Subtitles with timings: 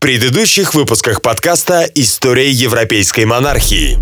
[0.00, 3.98] предыдущих выпусках подкаста «История европейской монархии».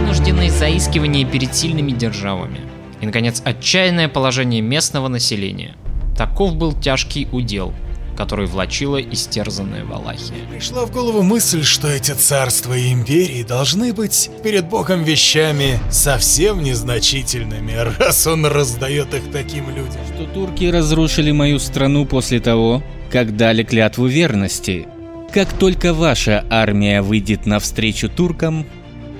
[0.00, 2.58] Вынужденные заискивания перед сильными державами.
[3.00, 5.76] И, наконец, отчаянное положение местного населения.
[6.16, 7.72] Таков был тяжкий удел–
[8.18, 10.44] который влачила истерзанная Валахия.
[10.50, 16.60] Пришла в голову мысль, что эти царства и империи должны быть перед Богом вещами совсем
[16.64, 20.00] незначительными, раз он раздает их таким людям.
[20.12, 24.88] Что турки разрушили мою страну после того, как дали клятву верности.
[25.32, 28.66] Как только ваша армия выйдет навстречу туркам,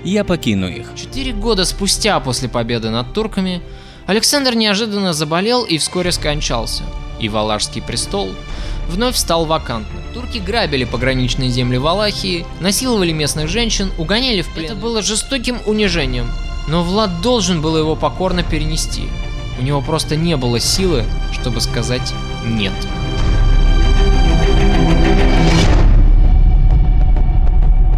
[0.03, 0.91] я покину их.
[0.97, 3.63] Четыре года спустя после победы над турками
[4.07, 6.83] Александр неожиданно заболел и вскоре скончался.
[7.21, 8.31] И Валашский престол
[8.89, 10.03] вновь стал вакантным.
[10.15, 14.67] Турки грабили пограничные земли Валахии, насиловали местных женщин, угоняли в плен.
[14.67, 16.31] Это было жестоким унижением,
[16.69, 19.09] но Влад должен был его покорно перенести.
[19.59, 22.15] У него просто не было силы, чтобы сказать
[22.45, 22.73] «нет».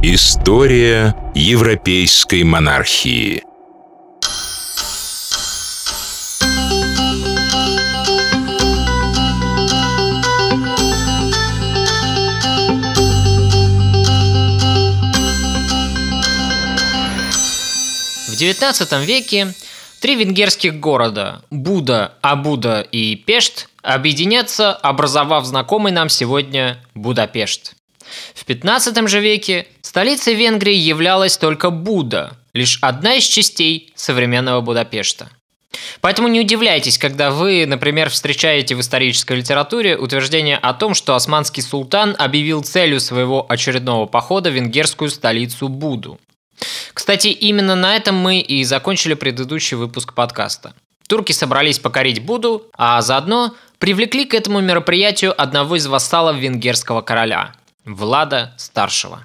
[0.03, 3.45] История европейской монархии
[18.41, 19.55] XIX веке
[20.01, 27.75] три венгерских города– Буда, Абуда и Пешт– объединятся, образовав знакомый нам сегодня Будапешт.
[28.35, 35.29] В 15 же веке столицей Венгрии являлась только Буда, лишь одна из частей современного Будапешта.
[36.01, 41.63] Поэтому не удивляйтесь, когда вы, например, встречаете в исторической литературе утверждение о том, что османский
[41.63, 46.19] султан объявил целью своего очередного похода венгерскую столицу Буду.
[47.01, 50.75] Кстати, именно на этом мы и закончили предыдущий выпуск подкаста.
[51.09, 57.55] Турки собрались покорить Буду, а заодно привлекли к этому мероприятию одного из вассалов венгерского короля–
[57.87, 59.25] Влада Старшего.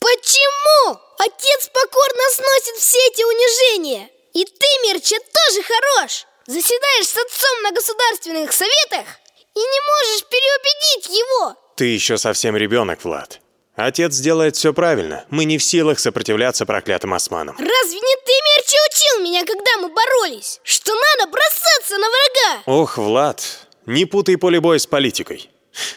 [0.00, 0.98] Почему?
[1.20, 4.08] Отец покорно сносит все эти унижения.
[4.34, 6.26] И ты, Мирча, тоже хорош.
[6.48, 9.06] Заседаешь с отцом на государственных советах
[9.54, 11.54] и не можешь переубедить его.
[11.76, 13.38] Ты еще совсем ребенок, Влад.
[13.76, 15.26] Отец делает все правильно.
[15.28, 17.56] Мы не в силах сопротивляться проклятым османам.
[17.58, 20.60] Разве не ты, Мерчи, учил меня, когда мы боролись?
[20.62, 22.62] Что надо бросаться на врага?
[22.64, 23.42] Ох, Влад,
[23.84, 25.50] не путай поле боя с политикой.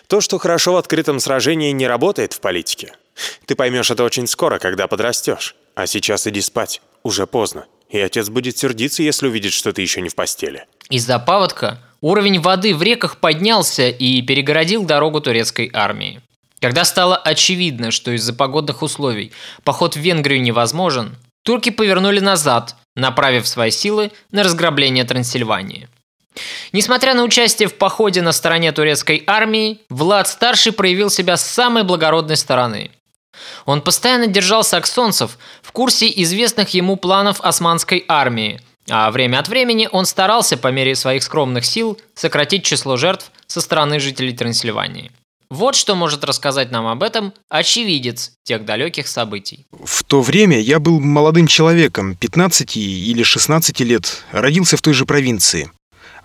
[0.08, 2.94] То, что хорошо в открытом сражении, не работает в политике.
[3.46, 5.56] Ты поймешь это очень скоро, когда подрастешь.
[5.74, 6.82] А сейчас иди спать.
[7.04, 7.66] Уже поздно.
[7.90, 10.66] И отец будет сердиться, если увидит, что ты еще не в постели.
[10.90, 16.22] Из-за паводка уровень воды в реках поднялся и перегородил дорогу турецкой армии.
[16.62, 19.32] Когда стало очевидно, что из-за погодных условий
[19.64, 25.88] поход в Венгрию невозможен, турки повернули назад, направив свои силы на разграбление Трансильвании.
[26.72, 31.84] Несмотря на участие в походе на стороне турецкой армии, Влад Старший проявил себя с самой
[31.84, 32.92] благородной стороны.
[33.66, 38.60] Он постоянно держал саксонцев в курсе известных ему планов османской армии,
[38.90, 43.62] а время от времени он старался по мере своих скромных сил сократить число жертв со
[43.62, 45.12] стороны жителей Трансильвании.
[45.50, 49.66] Вот что может рассказать нам об этом очевидец тех далеких событий.
[49.84, 55.06] В то время я был молодым человеком, 15 или 16 лет, родился в той же
[55.08, 55.72] провинции.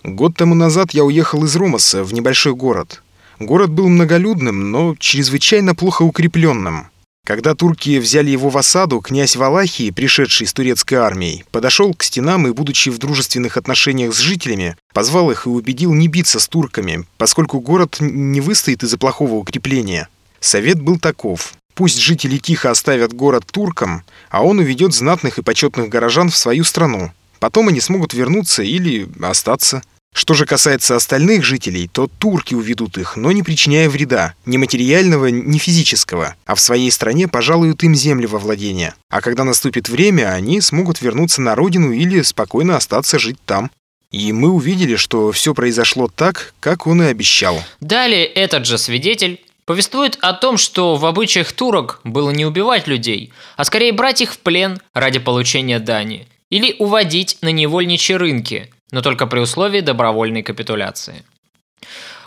[0.03, 3.03] Год тому назад я уехал из Ромаса в небольшой город.
[3.39, 6.89] Город был многолюдным, но чрезвычайно плохо укрепленным.
[7.25, 12.47] Когда турки взяли его в осаду, князь Валахии, пришедший с турецкой армией, подошел к стенам
[12.47, 17.07] и, будучи в дружественных отношениях с жителями, позвал их и убедил не биться с турками,
[17.17, 20.09] поскольку город не выстоит из-за плохого укрепления.
[20.39, 21.55] Совет был таков.
[21.75, 26.63] Пусть жители тихо оставят город туркам, а он уведет знатных и почетных горожан в свою
[26.63, 27.11] страну.
[27.41, 29.83] Потом они смогут вернуться или остаться.
[30.15, 35.27] Что же касается остальных жителей, то турки уведут их, но не причиняя вреда, ни материального,
[35.27, 38.95] ни физического, а в своей стране пожалуют им земли во владение.
[39.11, 43.73] А когда наступит время, они смогут вернуться на родину или спокойно остаться жить там.
[44.13, 47.61] И мы увидели, что все произошло так, как он и обещал.
[47.81, 53.33] Далее этот же свидетель повествует о том, что в обычаях турок было не убивать людей,
[53.57, 59.03] а скорее брать их в плен ради получения дани или уводить на невольничьи рынки, но
[59.03, 61.25] только при условии добровольной капитуляции.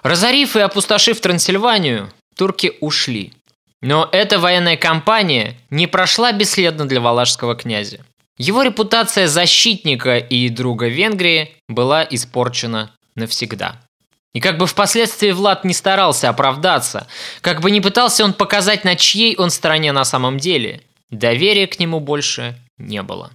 [0.04, 3.32] Разорив и опустошив Трансильванию, турки ушли.
[3.82, 8.00] Но эта военная кампания не прошла бесследно для валашского князя.
[8.38, 13.80] Его репутация защитника и друга Венгрии была испорчена навсегда.
[14.34, 17.08] И как бы впоследствии Влад не старался оправдаться,
[17.40, 20.82] как бы не пытался он показать, на чьей он стороне на самом деле,
[21.12, 23.32] доверия к нему больше не было.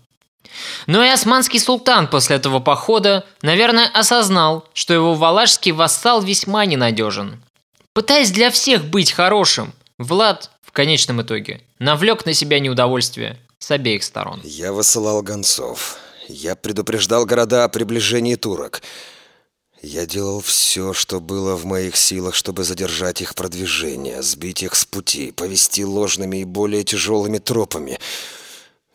[0.87, 7.43] Но и османский султан после этого похода, наверное, осознал, что его валашский вассал весьма ненадежен.
[7.93, 14.03] Пытаясь для всех быть хорошим, Влад в конечном итоге навлек на себя неудовольствие с обеих
[14.03, 14.41] сторон.
[14.43, 15.99] Я высылал гонцов.
[16.29, 18.83] Я предупреждал города о приближении турок.
[19.83, 24.85] Я делал все, что было в моих силах, чтобы задержать их продвижение, сбить их с
[24.85, 27.99] пути, повести ложными и более тяжелыми тропами.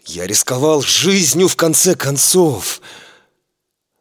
[0.07, 2.81] Я рисковал жизнью в конце концов.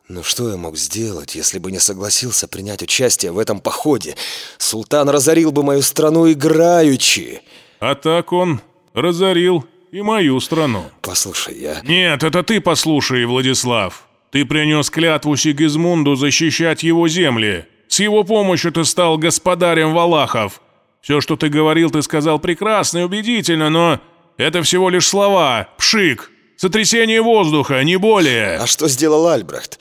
[0.08, 4.14] Но что я мог сделать, если бы не согласился принять участие в этом походе?
[4.56, 7.42] Султан разорил бы мою страну играючи.
[7.80, 8.60] А так он
[8.94, 10.84] разорил и мою страну.
[11.02, 11.80] Послушай, я...
[11.82, 14.06] Нет, это ты послушай, Владислав.
[14.30, 17.64] Ты принес клятву Сигизмунду защищать его земли.
[17.88, 20.60] С его помощью ты стал господарем Валахов.
[21.00, 24.00] Все, что ты говорил, ты сказал прекрасно и убедительно, но
[24.36, 28.56] это всего лишь слова, пшик, сотрясение воздуха, не более.
[28.56, 29.78] А что сделал Альбрехт?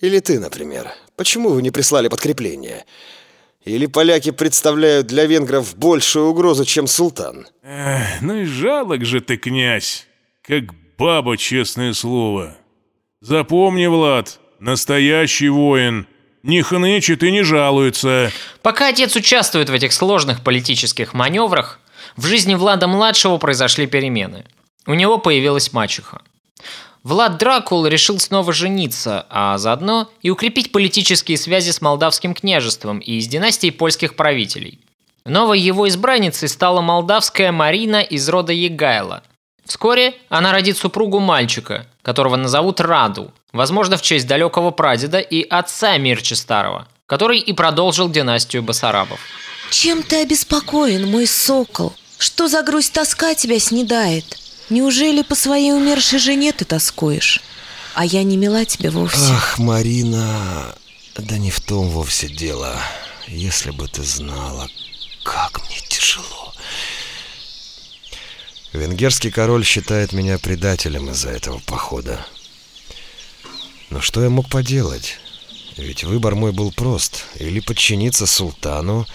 [0.00, 0.90] Или ты, например?
[1.16, 2.84] Почему вы не прислали подкрепление?
[3.64, 7.46] Или поляки представляют для венгров большую угрозу, чем султан?
[7.62, 10.06] Эх, ну и жалок же ты, князь,
[10.42, 10.64] как
[10.98, 12.56] баба, честное слово.
[13.22, 16.06] Запомни, Влад, настоящий воин
[16.42, 18.30] не хнычет и не жалуется.
[18.60, 21.80] Пока отец участвует в этих сложных политических маневрах,
[22.16, 24.44] в жизни Влада-младшего произошли перемены.
[24.86, 26.22] У него появилась мачеха.
[27.02, 33.20] Влад Дракул решил снова жениться, а заодно и укрепить политические связи с Молдавским княжеством и
[33.20, 34.80] с династией польских правителей.
[35.26, 39.22] Новой его избранницей стала молдавская Марина из рода Егайла–
[39.64, 45.96] Вскоре она родит супругу мальчика, которого назовут Раду, возможно, в честь далекого прадеда и отца
[45.96, 49.20] Мирча Старого, который и продолжил династию Басарабов.
[49.70, 51.94] Чем ты обеспокоен, мой сокол?
[52.18, 54.38] Что за грусть тоска тебя снедает?
[54.70, 57.40] Неужели по своей умершей жене ты тоскуешь?
[57.94, 59.18] А я не мила тебе вовсе.
[59.30, 60.74] Ах, Марина,
[61.16, 62.76] да не в том вовсе дело.
[63.28, 64.68] Если бы ты знала,
[65.22, 66.54] как мне тяжело.
[68.72, 72.26] Венгерский король считает меня предателем из-за этого похода.
[73.90, 75.18] Но что я мог поделать?
[75.76, 77.24] Ведь выбор мой был прост.
[77.36, 79.06] Или подчиниться султану,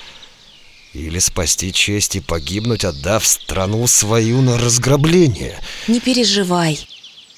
[0.93, 5.59] или спасти честь и погибнуть, отдав страну свою на разграбление.
[5.87, 6.79] Не переживай.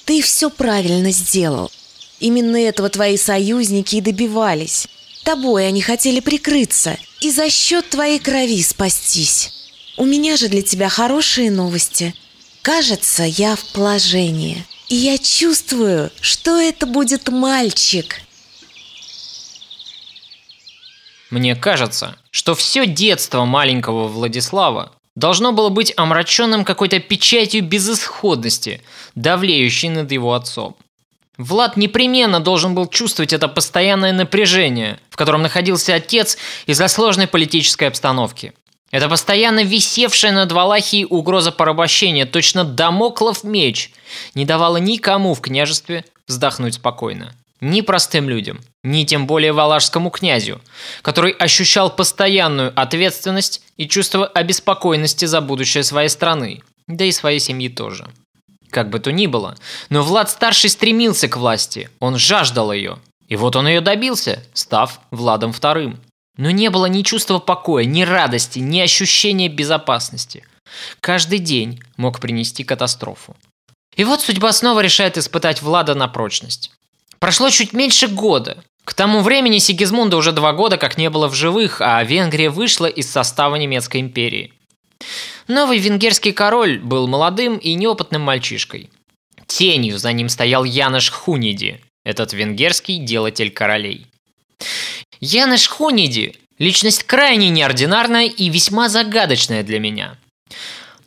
[0.05, 1.71] Ты все правильно сделал.
[2.19, 4.87] Именно этого твои союзники и добивались.
[5.23, 9.51] Тобой они хотели прикрыться и за счет твоей крови спастись.
[9.97, 12.15] У меня же для тебя хорошие новости.
[12.61, 14.65] Кажется, я в положении.
[14.87, 18.21] И я чувствую, что это будет мальчик.
[21.31, 28.81] Мне кажется, что все детство маленького Владислава должно было быть омраченным какой-то печатью безысходности,
[29.15, 30.75] давлеющей над его отцом.
[31.37, 36.37] Влад непременно должен был чувствовать это постоянное напряжение, в котором находился отец
[36.67, 38.53] из-за сложной политической обстановки–
[38.91, 43.91] это постоянно висевшая над Валахией угроза порабощения, точно домоклов меч,
[44.35, 47.33] не давала никому в княжестве вздохнуть спокойно.
[47.61, 50.61] Ни простым людям, ни тем более валашскому князю,
[51.01, 57.69] который ощущал постоянную ответственность и чувство обеспокоенности за будущее своей страны, да и своей семьи
[57.69, 58.07] тоже.
[58.69, 59.57] Как бы то ни было,
[59.89, 62.99] но Влад-старший стремился к власти, он жаждал ее.
[63.27, 65.99] И вот он ее добился, став Владом вторым.
[66.37, 70.45] Но не было ни чувства покоя, ни радости, ни ощущения безопасности.
[70.99, 73.35] Каждый день мог принести катастрофу.
[73.95, 76.71] И вот судьба снова решает испытать Влада на прочность.
[77.19, 78.63] Прошло чуть меньше года.
[78.91, 82.87] К тому времени Сигизмунда уже два года как не было в живых, а Венгрия вышла
[82.87, 84.51] из состава немецкой империи.
[85.47, 88.89] Новый венгерский король был молодым и неопытным мальчишкой.
[89.47, 94.07] Тенью за ним стоял Янош Хуниди, этот венгерский делатель королей.
[95.21, 100.17] Яныш Хуниди– личность крайне неординарная и весьма загадочная для меня.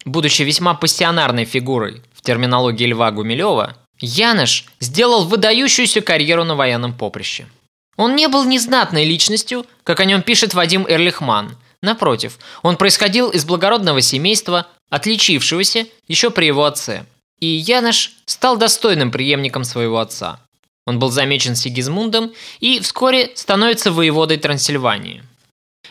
[0.06, 7.46] Будучи весьма пассионарной фигурой в терминологии Льва Гумилева, Яныш сделал выдающуюся карьеру на военном поприще.
[7.96, 11.56] Он не был незнатной личностью, как о нем пишет Вадим Эрлихман.
[11.82, 17.04] Напротив, он происходил из благородного семейства, отличившегося еще при его отце.
[17.40, 20.40] И Яныш стал достойным преемником своего отца–
[20.86, 25.22] он был замечен Сигизмундом и вскоре становится воеводой Трансильвании.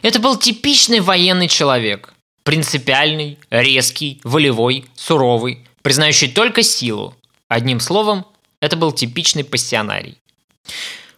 [0.01, 2.13] Это был типичный военный человек.
[2.43, 7.15] Принципиальный, резкий, волевой, суровый, признающий только силу.
[7.47, 8.25] Одним словом,
[8.59, 10.17] это был типичный пассионарий.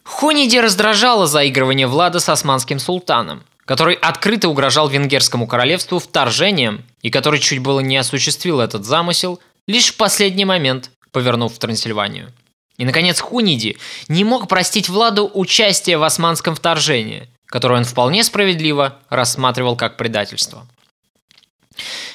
[0.05, 7.39] Хуниди раздражало заигрывание Влада с османским султаном, который открыто угрожал венгерскому королевству вторжением и который
[7.39, 12.31] чуть было не осуществил этот замысел, лишь в последний момент повернув в Трансильванию.
[12.77, 18.99] И, наконец, Хуниди не мог простить Владу участие в османском вторжении, которое он вполне справедливо
[19.09, 20.67] рассматривал как предательство.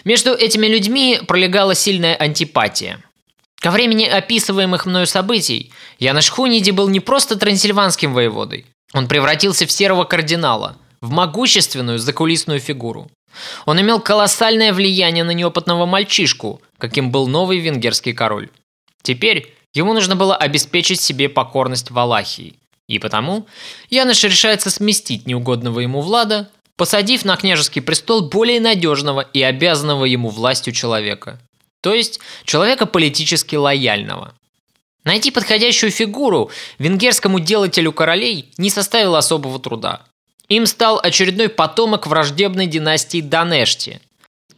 [0.05, 3.03] Между этими людьми пролегала сильная антипатия.
[3.61, 8.65] Ко времени описываемых мною событий Янош Хуниди был не просто трансильванским воеводой.
[8.95, 13.11] Он превратился в серого кардинала, в могущественную закулисную фигуру.
[13.67, 18.49] Он имел колоссальное влияние на неопытного мальчишку, каким был новый венгерский король.
[19.03, 22.57] Теперь ему нужно было обеспечить себе покорность Валахии.
[22.89, 23.47] И потому
[23.91, 30.31] Янош решается сместить неугодного ему Влада, посадив на княжеский престол более надежного и обязанного ему
[30.31, 31.39] властью человека.
[31.81, 34.35] То есть человека политически лояльного.
[35.05, 40.05] Найти подходящую фигуру венгерскому делателю королей не составило особого труда.
[40.49, 44.01] Им стал очередной потомок враждебной династии Данешти.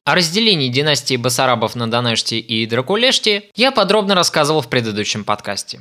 [0.04, 5.80] О разделении династии Басарабов на Данешти и Дракулешти я подробно рассказывал в предыдущем подкасте.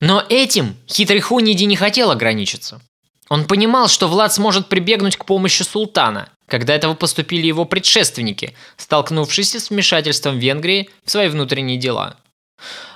[0.00, 2.80] Но этим хитрый Хуниди не хотел ограничиться.
[3.28, 9.60] Он понимал, что Влад сможет прибегнуть к помощи султана, когда этого поступили его предшественники, столкнувшиеся
[9.60, 12.16] с вмешательством Венгрии в свои внутренние дела.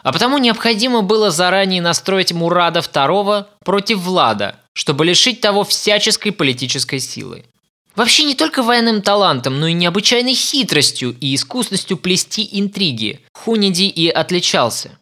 [0.03, 7.01] А потому необходимо было заранее настроить Мурада II против Влада, чтобы лишить того всяческой политической
[7.01, 7.45] силы.
[7.97, 14.09] Вообще не только военным талантом, но и необычайной хитростью и искусностью плести интриги Хуниди и
[14.09, 14.93] отличался.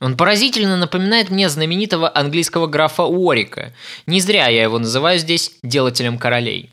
[0.00, 3.72] Он поразительно напоминает мне знаменитого английского графа Уорика.
[4.06, 6.70] Не зря я его называю здесь делателем королей.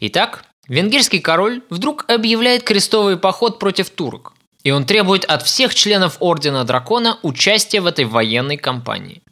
[0.00, 4.34] Итак, венгерский король вдруг объявляет крестовый поход против турок.
[4.64, 9.22] И он требует от всех членов Ордена Дракона участия в этой военной кампании.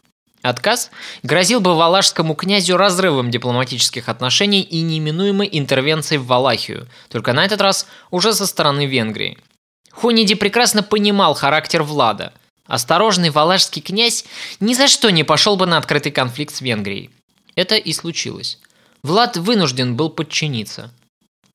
[0.43, 0.91] Отказ
[1.23, 7.61] грозил бы валашскому князю разрывом дипломатических отношений и неминуемой интервенцией в Валахию, только на этот
[7.61, 9.39] раз уже со стороны Венгрии.
[9.91, 12.33] Хуниди прекрасно понимал характер Влада–
[12.67, 14.25] Осторожный валашский князь
[14.61, 17.11] ни за что не пошел бы на открытый конфликт с Венгрией.
[17.57, 18.59] Это и случилось.
[19.03, 20.93] Влад вынужден был подчиниться.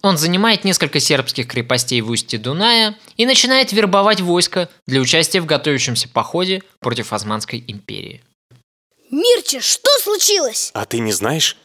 [0.01, 5.46] Он занимает несколько сербских крепостей в устье Дуная и начинает вербовать войско для участия в
[5.46, 8.24] готовящемся походе против Османской империи.
[9.12, 10.72] Мирча, что случилось?
[10.74, 11.58] А ты не знаешь?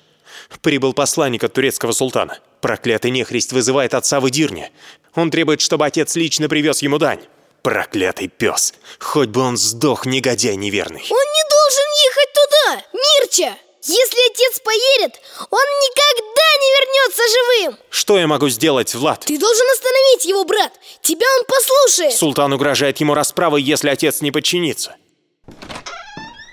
[0.62, 2.38] Прибыл посланник от турецкого султана.
[2.60, 4.70] Проклятый нехрист вызывает отца в Идирне.
[5.14, 7.20] Он требует, чтобы отец лично привез ему дань.
[7.64, 8.74] Проклятый пес!
[9.00, 11.00] Хоть бы он сдох, негодяй неверный.
[11.00, 13.58] Он не должен ехать туда, Мирча!
[13.86, 15.18] Если отец поедет,
[15.50, 17.78] он никогда не вернется живым!
[17.88, 19.20] Что я могу сделать, Влад?
[19.20, 20.72] Ты должен остановить его, брат!
[21.00, 22.12] Тебя он послушает!
[22.14, 24.96] Султан угрожает ему расправой, если отец не подчинится.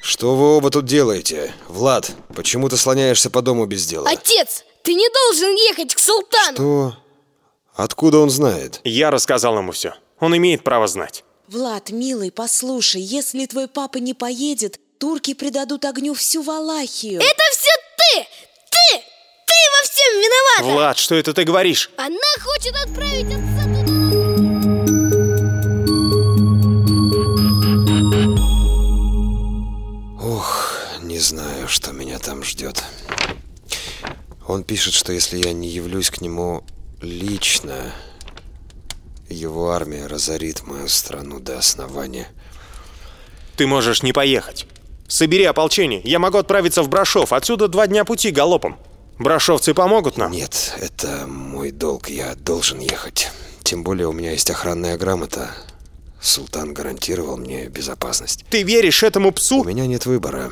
[0.02, 1.54] Что вы оба тут делаете?
[1.68, 4.10] Влад, почему ты слоняешься по дому без дела?
[4.10, 6.56] Отец, ты не должен ехать к султану!
[6.56, 6.94] Что?
[7.76, 8.80] Откуда он знает?
[8.86, 9.94] Я рассказал ему все.
[10.22, 11.26] Он имеет право знать.
[11.48, 17.20] Влад, милый, послушай, если твой папа не поедет, турки предадут огню всю Валахию.
[17.20, 18.28] Это все ты!
[18.70, 18.98] Ты!
[19.48, 20.74] Ты во всем виновата!
[20.74, 21.90] Влад, что это ты говоришь?
[21.98, 23.92] Она хочет отправить отца туда!
[30.24, 32.84] Ух, не знаю, что меня там ждет.
[34.48, 36.64] Он пишет, что если я не явлюсь к нему
[37.02, 37.92] лично,
[39.32, 42.28] его армия разорит мою страну до основания.
[43.56, 44.68] Ты можешь не поехать.
[45.08, 46.02] Собери ополчение.
[46.04, 47.34] Я могу отправиться в Брашов.
[47.34, 48.78] Отсюда два дня пути галопом.
[49.20, 50.32] Брашовцы помогут нам?
[50.32, 52.10] Нет, это мой долг.
[52.10, 53.30] Я должен ехать.
[53.64, 55.52] Тем более у меня есть охранная грамота.
[56.22, 58.46] Султан гарантировал мне безопасность.
[58.50, 59.62] Ты веришь этому псу?
[59.62, 60.52] У меня нет выбора.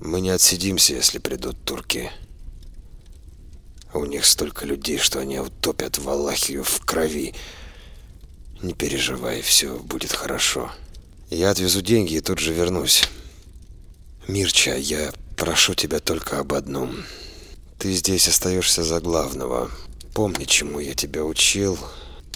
[0.00, 2.10] Мы не отсидимся, если придут турки.
[3.94, 7.34] У них столько людей, что они утопят Валахию в крови.
[8.62, 10.70] Не переживай, все будет хорошо.
[11.30, 13.04] Я отвезу деньги и тут же вернусь.
[14.28, 17.04] Мирча, я прошу тебя только об одном.
[17.78, 19.70] Ты здесь остаешься за главного.
[20.14, 21.78] Помни, чему я тебя учил,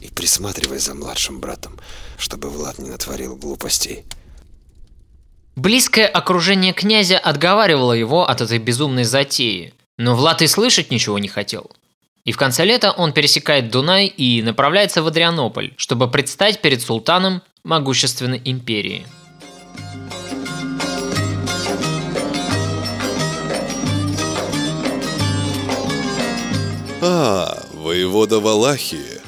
[0.00, 1.78] и присматривай за младшим братом,
[2.18, 4.04] чтобы Влад не натворил глупостей.
[5.56, 11.28] Близкое окружение князя отговаривало его от этой безумной затеи, но Влад и слышать ничего не
[11.28, 11.70] хотел.
[12.28, 17.40] И в конце лета он пересекает Дунай и направляется в Адрианополь, чтобы предстать перед султаном
[17.64, 19.06] могущественной империи.
[27.00, 29.22] А, воевода Валахии.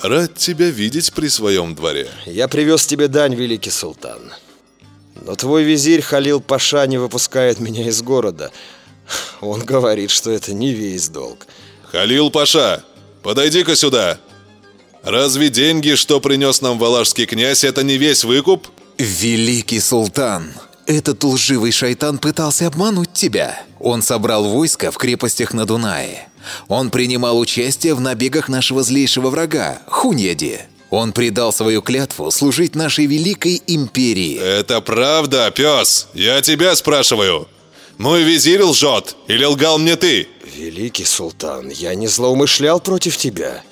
[0.00, 2.08] Рад тебя видеть при своем дворе.
[2.26, 4.20] Я привез тебе дань, великий султан.
[5.20, 8.52] Но твой визирь Халил Паша не выпускает меня из города.
[9.40, 11.48] Он говорит, что это не весь долг.
[11.90, 12.84] Халил Паша,
[13.22, 14.18] подойди-ка сюда.
[15.02, 18.66] Разве деньги, что принес нам валашский князь, это не весь выкуп?
[18.98, 20.52] Великий султан,
[20.86, 23.60] Этот лживый шайтан пытался обмануть тебя.
[23.80, 26.28] Он собрал войско в крепостях на Дунае.
[26.68, 30.60] Он принимал участие в набегах нашего злейшего врага, Хуньяди.
[30.90, 34.38] Он предал свою клятву служить нашей великой империи.
[34.38, 36.06] Это правда, пес?
[36.14, 37.48] Я тебя спрашиваю.
[37.98, 40.28] Мой визирь лжет или лгал мне ты?
[40.44, 43.62] Великий султан, я не злоумышлял против тебя.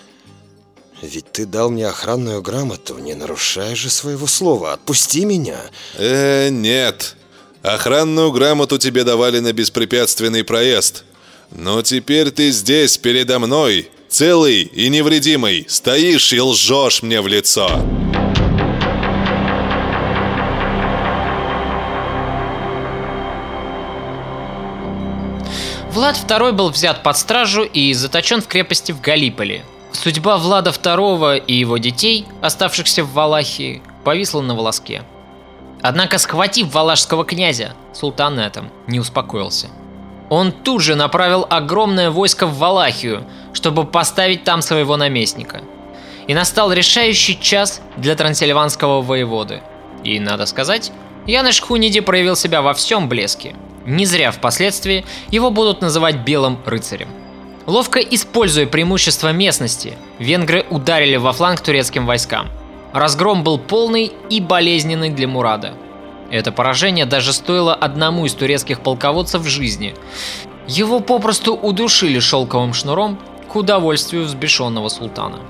[1.02, 4.72] Ведь ты дал мне охранную грамоту, не нарушая же своего слова.
[4.72, 5.60] Отпусти меня.
[5.98, 7.16] Э, нет.
[7.62, 11.04] Охранную грамоту тебе давали на беспрепятственный проезд.
[11.50, 17.84] Но теперь ты здесь, передо мной, целый и невредимый, стоишь и лжешь мне в лицо.
[25.94, 29.62] Влад II был взят под стражу и заточен в крепости в Галиполи.
[29.92, 35.04] Судьба Влада II и его детей, оставшихся в Валахии, повисла на волоске.
[35.82, 39.68] Однако, схватив валашского князя, султан на этом не успокоился.
[40.30, 45.62] Он тут же направил огромное войско в Валахию, чтобы поставить там своего наместника.
[46.26, 49.62] И настал решающий час для трансильванского воеводы.
[50.02, 50.90] И, надо сказать,
[51.28, 53.54] Яныш Хуниди проявил себя во всем блеске.
[53.86, 57.08] Не зря впоследствии его будут называть Белым рыцарем.
[57.66, 62.48] Ловко используя преимущество местности, венгры ударили во фланг турецким войскам.
[62.92, 65.74] Разгром был полный и болезненный для Мурада.
[66.30, 69.94] Это поражение даже стоило одному из турецких полководцев жизни.
[70.66, 75.40] Его попросту удушили шелковым шнуром к удовольствию взбешенного султана.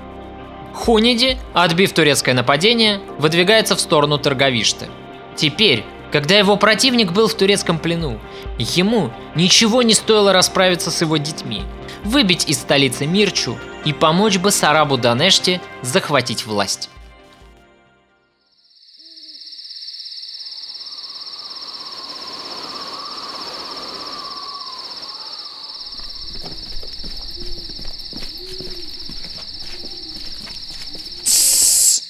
[0.73, 4.87] Хуниди, отбив турецкое нападение, выдвигается в сторону Торговишты.
[5.35, 8.19] Теперь, когда его противник был в турецком плену,
[8.57, 11.63] ему ничего не стоило расправиться с его детьми,
[12.03, 16.89] выбить из столицы Мирчу и помочь бы Сарабу Данеште захватить власть.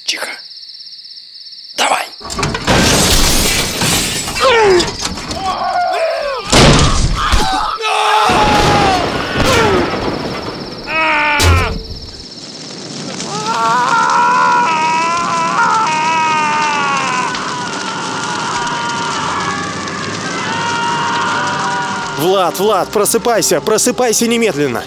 [0.05, 0.29] Тихо.
[1.75, 2.05] Давай.
[22.19, 24.83] Влад, Влад, просыпайся, просыпайся немедленно.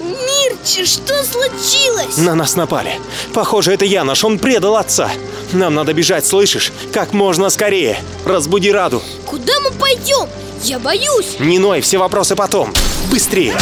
[0.00, 2.16] Мирча, что случилось?
[2.16, 2.98] На нас напали.
[3.34, 5.10] Похоже, это Янош, он предал отца.
[5.52, 6.72] Нам надо бежать, слышишь?
[6.92, 7.98] Как можно скорее.
[8.24, 9.02] Разбуди Раду.
[9.26, 10.28] Куда мы пойдем?
[10.62, 11.36] Я боюсь.
[11.38, 12.72] Не ной, все вопросы потом.
[13.10, 13.56] Быстрее.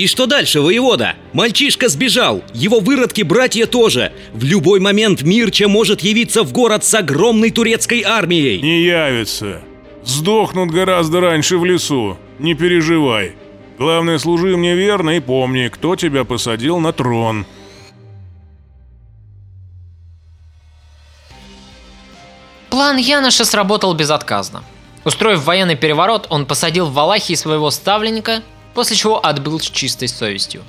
[0.00, 1.14] И что дальше, воевода?
[1.34, 4.14] Мальчишка сбежал, его выродки-братья тоже.
[4.32, 8.62] В любой момент Мирча может явиться в город с огромной турецкой армией.
[8.62, 9.60] Не явится.
[10.02, 12.16] Сдохнут гораздо раньше в лесу.
[12.38, 13.34] Не переживай.
[13.78, 17.44] Главное, служи мне верно и помни, кто тебя посадил на трон.
[22.70, 24.64] План Яноша сработал безотказно.
[25.04, 28.42] Устроив военный переворот, он посадил в Валахии своего ставленника,
[28.74, 30.62] после чего отбыл с чистой совестью.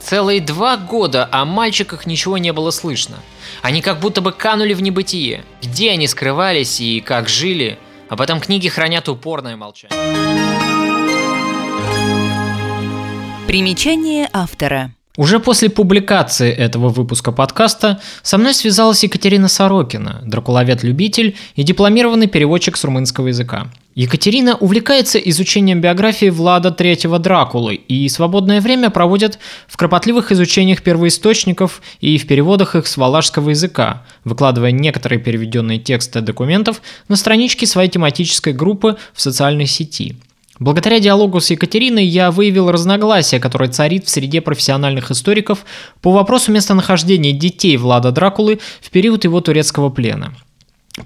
[0.00, 3.18] Целые два года о мальчиках ничего не было слышно.
[3.62, 5.44] Они как будто бы канули в небытие.
[5.62, 9.96] Где они скрывались и как жили, об этом книги хранят упорное молчание.
[13.46, 14.92] Примечание автора.
[15.18, 22.78] Уже после публикации этого выпуска подкаста со мной связалась Екатерина Сорокина, дракуловед-любитель и дипломированный переводчик
[22.78, 23.66] с румынского языка.
[23.94, 31.82] Екатерина увлекается изучением биографии Влада III Дракулы и свободное время проводит в кропотливых изучениях первоисточников
[32.00, 37.90] и в переводах их с валашского языка, выкладывая некоторые переведенные тексты документов на страничке своей
[37.90, 40.16] тематической группы в социальной сети–
[40.62, 45.64] Благодаря диалогу с Екатериной я выявил разногласие, которое царит в среде профессиональных историков
[46.00, 50.36] по вопросу местонахождения детей Влада Дракулы в период его турецкого плена.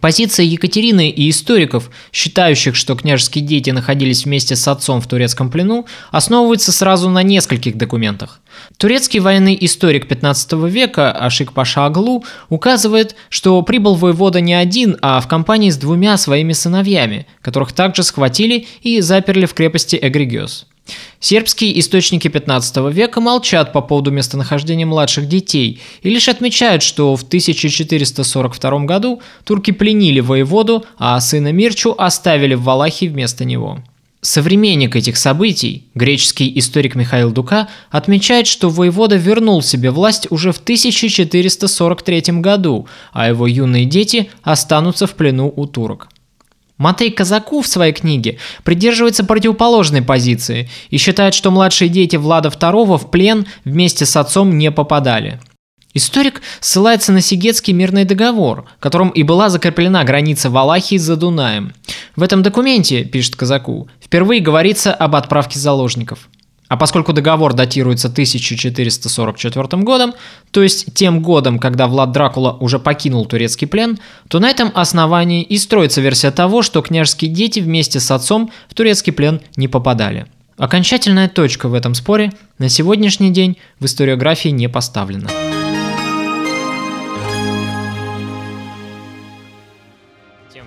[0.00, 5.86] Позиция Екатерины и историков, считающих, что княжеские дети находились вместе с отцом в турецком плену,
[6.10, 8.40] основывается сразу на нескольких документах.
[8.78, 15.20] Турецкий военный историк 15 века Ашик Паша Аглу указывает, что прибыл воевода не один, а
[15.20, 20.66] в компании с двумя своими сыновьями, которых также схватили и заперли в крепости Эгригиос.
[21.20, 27.22] Сербские источники 15 века молчат по поводу местонахождения младших детей и лишь отмечают, что в
[27.22, 33.80] 1442 году турки пленили воеводу, а сына Мирчу оставили в Валахии вместо него.
[34.20, 40.58] Современник этих событий, греческий историк Михаил Дука, отмечает, что воевода вернул себе власть уже в
[40.58, 46.08] 1443 году, а его юные дети останутся в плену у турок.
[46.78, 52.98] Матей Казаку в своей книге придерживается противоположной позиции и считает, что младшие дети Влада II
[52.98, 55.40] в плен вместе с отцом не попадали–
[55.96, 61.72] Историк ссылается на Сигетский мирный договор, которым и была закреплена граница Валахии за Дунаем.
[62.16, 66.28] В этом документе, пишет Казаку, впервые говорится об отправке заложников.
[66.68, 70.14] А поскольку договор датируется 1444 годом,
[70.50, 73.98] то есть тем годом, когда Влад Дракула уже покинул турецкий плен,
[74.28, 78.74] то на этом основании и строится версия того, что княжеские дети вместе с отцом в
[78.74, 80.26] турецкий плен не попадали.
[80.56, 85.28] Окончательная точка в этом споре на сегодняшний день в историографии не поставлена.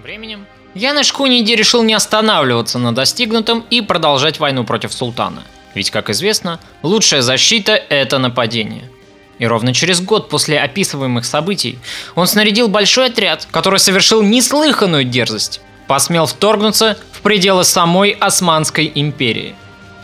[0.09, 5.43] временем Яныш Хуниди решил не останавливаться на достигнутом и продолжать войну против султана.
[5.75, 8.89] Ведь, как известно, лучшая защита– это нападение.
[9.37, 11.79] И ровно через год после описываемых событий
[12.15, 19.55] он снарядил большой отряд, который совершил неслыханную дерзость, посмел вторгнуться в пределы самой Османской империи.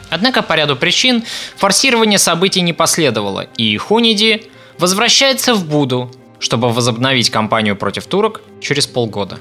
[0.10, 1.24] Однако по ряду причин
[1.58, 8.88] форсирование событий не последовало, и Хуниди возвращается в Буду, чтобы возобновить кампанию против турок через
[8.88, 9.40] полгода.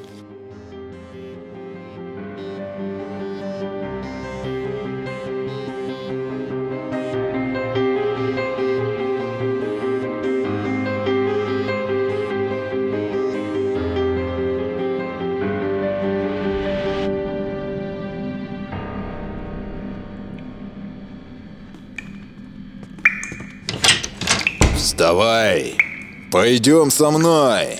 [26.45, 27.79] Пойдем со мной!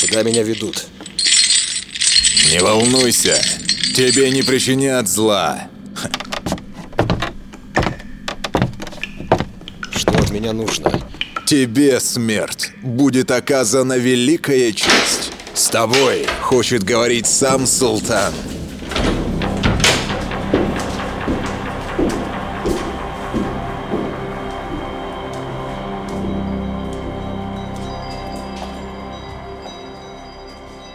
[0.00, 0.86] Куда меня ведут?
[2.52, 3.36] Не волнуйся,
[3.96, 5.68] тебе не причинят зла.
[9.90, 10.92] Что от меня нужно?
[11.44, 15.32] Тебе, смерть, будет оказана великая честь.
[15.52, 18.32] С тобой хочет говорить сам султан.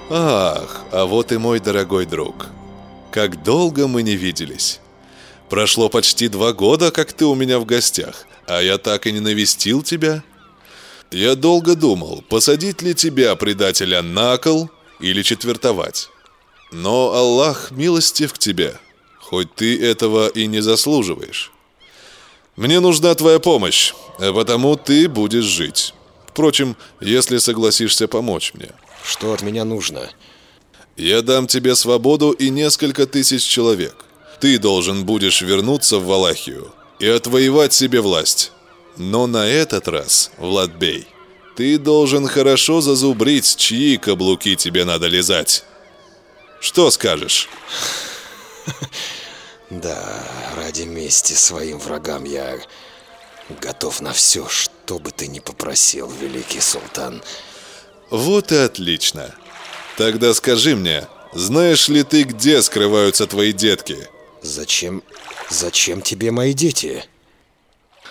[0.10, 2.48] Ах, а вот и мой дорогой друг.
[3.12, 4.80] Как долго мы не виделись.
[5.50, 9.20] Прошло почти два года, как ты у меня в гостях, а я так и не
[9.20, 10.24] навестил тебя.
[11.12, 16.10] Я долго думал, посадить ли тебя, предателя, на кол или четвертовать.
[16.72, 18.80] Но Аллах милостив к тебе,
[19.20, 21.52] хоть ты этого и не заслуживаешь.
[22.56, 25.94] Мне нужна твоя помощь, а потому ты будешь жить.
[26.28, 28.72] Впрочем, если согласишься помочь мне–
[29.04, 30.10] что от меня нужно?
[30.96, 34.06] Я дам тебе свободу и несколько тысяч человек.
[34.40, 38.52] Ты должен будешь вернуться в Валахию и отвоевать себе власть.
[38.98, 41.08] Но на этот раз, Владбей,
[41.56, 45.64] ты должен хорошо зазубрить, чьи каблуки тебе надо лизать.
[46.60, 47.50] Что скажешь?
[49.70, 50.24] Да,
[50.56, 52.60] ради мести своим врагам я
[53.60, 57.24] готов на все, что бы ты ни попросил, великий султан.
[58.14, 59.32] Вот и отлично.
[59.98, 63.98] Тогда скажи мне, знаешь ли ты, где скрываются твои детки?
[64.44, 65.02] Зачем...
[65.50, 67.06] Зачем тебе мои дети?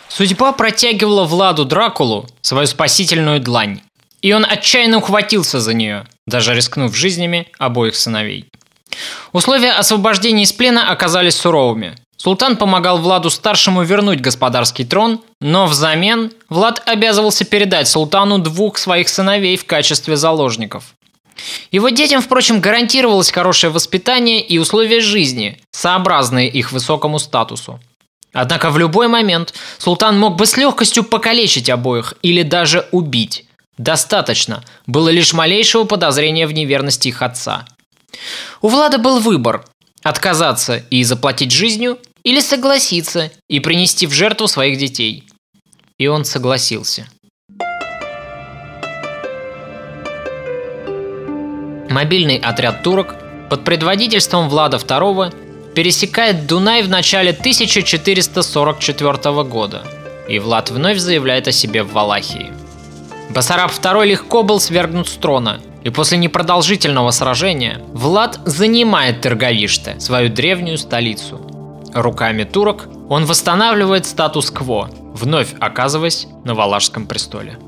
[0.08, 3.80] Судьба протягивала Владу Дракулу свою спасительную длань.
[4.22, 8.50] И он отчаянно ухватился за нее, даже рискнув жизнями обоих сыновей.
[9.32, 11.96] Условия освобождения из плена оказались суровыми.
[12.22, 19.56] Султан помогал Владу-старшему вернуть господарский трон, но взамен Влад обязывался передать султану двух своих сыновей
[19.56, 20.94] в качестве заложников.
[21.72, 27.80] Его детям, впрочем, гарантировалось хорошее воспитание и условия жизни, сообразные их высокому статусу.
[28.32, 33.46] Однако в любой момент султан мог бы с легкостью покалечить обоих или даже убить.
[33.78, 37.66] Достаточно было лишь малейшего подозрения в неверности их отца.
[38.60, 39.64] У Влада был выбор–
[40.04, 45.24] отказаться и заплатить жизнью или согласиться и принести в жертву своих детей.
[45.98, 47.06] И он согласился.
[51.90, 53.16] Мобильный отряд турок
[53.50, 59.82] под предводительством Влада II пересекает Дунай в начале 1444 года,
[60.28, 62.50] и Влад вновь заявляет о себе в Валахии.
[63.30, 70.30] Басараб II легко был свергнут с трона, и после непродолжительного сражения Влад занимает Терговиште, свою
[70.30, 71.40] древнюю столицу–
[71.94, 77.58] Руками турок он восстанавливает статус-кво, вновь оказываясь на Валашском престоле.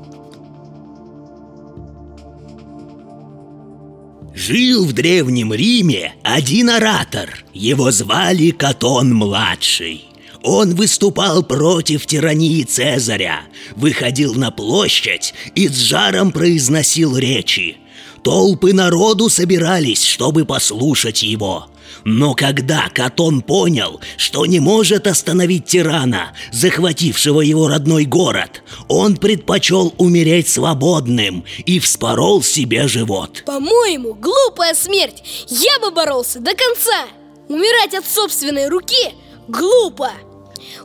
[4.33, 7.45] Жил в Древнем Риме один оратор.
[7.53, 10.05] Его звали Катон-младший.
[10.43, 13.41] Он выступал против тирании Цезаря,
[13.75, 17.77] выходил на площадь и с жаром произносил речи.
[18.23, 21.67] Толпы народу собирались, чтобы послушать его.
[22.03, 29.93] Но когда Катон понял, что не может остановить тирана, захватившего его родной город, он предпочел
[29.97, 33.43] умереть свободным и вспорол себе живот.
[33.45, 35.23] По-моему, глупая смерть.
[35.47, 37.05] Я бы боролся до конца.
[37.47, 39.13] Умирать от собственной руки
[39.47, 40.11] глупо.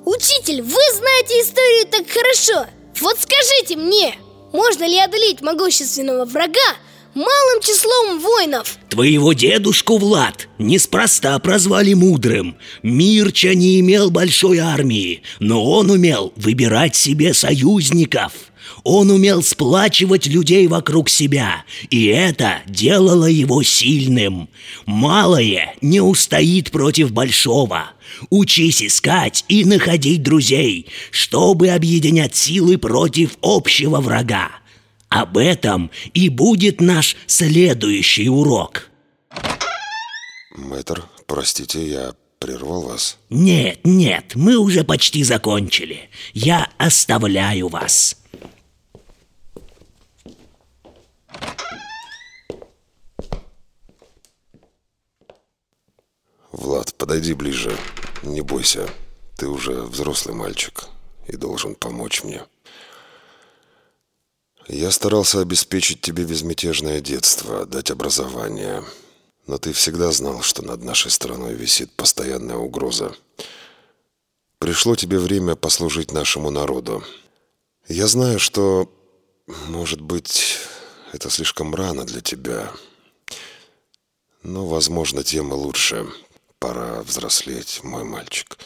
[0.05, 2.67] Учитель, вы знаете историю так хорошо.
[3.01, 4.15] Вот скажите мне,
[4.53, 6.77] можно ли одолеть могущественного врага
[7.15, 8.79] малым числом воинов?
[8.89, 12.57] Твоего дедушку, Влад, неспроста прозвали мудрым.
[12.83, 18.33] Мирча не имел большой армии, но он умел выбирать себе союзников.
[18.85, 24.49] Он умел сплачивать людей вокруг себя, и это делало его сильным.
[24.87, 27.91] Малое не устоит против большого.
[28.29, 34.60] Учись искать и находить друзей, чтобы объединять силы против общего врага.
[35.11, 38.89] Об этом и будет наш следующий урок.
[40.57, 43.19] Мэтр, простите, я прервал вас.
[43.29, 46.11] Нет, нет, мы уже почти закончили.
[46.33, 48.17] Я оставляю вас.
[56.53, 57.77] Влад, подойди ближе.
[58.23, 58.89] Не бойся.
[59.37, 60.87] Ты уже взрослый мальчик
[61.27, 62.43] и должен помочь мне.
[64.73, 68.85] Я старался обеспечить тебе безмятежное детство, дать образование.
[69.49, 73.13] Но ты всегда знал, что над нашей страной висит постоянная угроза.
[74.61, 77.03] Пришло тебе время послужить нашему народу.
[77.89, 78.89] Я знаю, что,
[79.67, 80.59] может быть,
[81.13, 82.71] это слишком рано для тебя.
[84.45, 86.07] Но, возможно, тем и лучше.
[86.61, 88.57] Пора взрослеть, мой мальчик.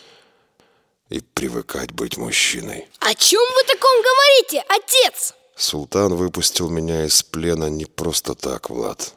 [1.09, 2.88] И привыкать быть мужчиной.
[2.99, 5.35] О чем вы таком говорите, отец?
[5.57, 9.14] Султан выпустил меня из плена не просто так, Влад.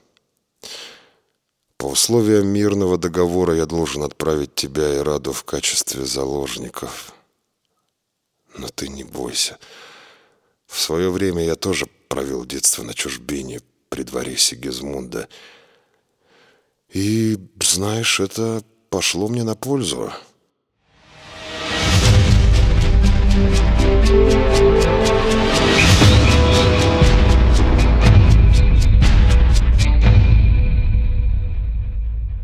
[1.78, 7.13] По условиям мирного договора я должен отправить тебя и Раду в качестве заложников.
[8.56, 9.60] Но ты не бойся.
[10.65, 15.30] В свое время я тоже провел детство на чужбине при дворе Сигизмунда.
[16.89, 20.12] И, знаешь, это пошло мне на пользу.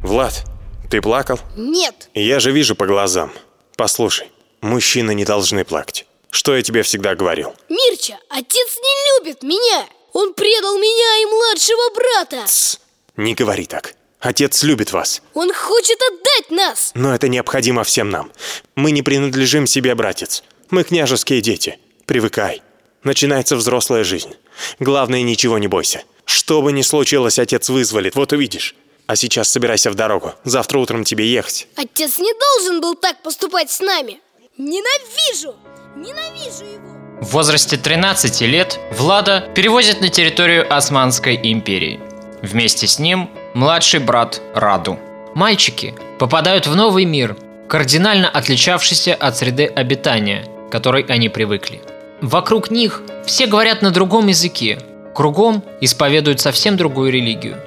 [0.04, 0.44] Влад,
[0.92, 1.40] ты плакал?
[1.56, 2.10] Нет.
[2.14, 3.32] Я же вижу по глазам.
[3.78, 4.28] Послушай,
[4.62, 6.06] мужчины не должны плакать.
[6.30, 7.54] Что я тебе всегда говорил?
[7.70, 9.88] Мирча, отец не любит меня.
[10.12, 12.46] Он предал меня и младшего брата.
[12.46, 12.80] Тс,
[13.16, 13.96] не говори так.
[14.20, 15.22] Отец любит вас.
[15.34, 16.92] Он хочет отдать нас.
[16.96, 18.32] Но это необходимо всем нам.
[18.76, 20.44] Мы не принадлежим себе, братец.
[20.70, 21.80] Мы княжеские дети.
[22.06, 22.62] Привыкай.
[23.04, 24.34] Начинается взрослая жизнь.
[24.80, 26.04] Главное, ничего не бойся.
[26.26, 28.76] Что бы ни случилось, отец вызволит, вот увидишь.
[29.08, 30.34] А сейчас собирайся в дорогу.
[30.44, 31.68] Завтра утром тебе ехать.
[31.76, 34.20] Отец не должен был так поступать с нами.
[34.58, 35.56] Ненавижу!
[35.96, 36.94] Ненавижу его!
[37.22, 42.00] В возрасте 13 лет Влада перевозят на территорию Османской империи.
[42.42, 45.00] Вместе с ним младший брат Раду.
[45.36, 47.38] Мальчики попадают в новый мир,
[47.68, 51.82] кардинально отличавшийся от среды обитания, к которой они привыкли.
[52.22, 54.80] Вокруг них все говорят на другом языке,
[55.16, 57.58] кругом исповедуют совсем другую религию.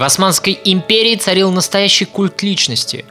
[0.00, 3.04] В Османской империи царил настоящий культ личности.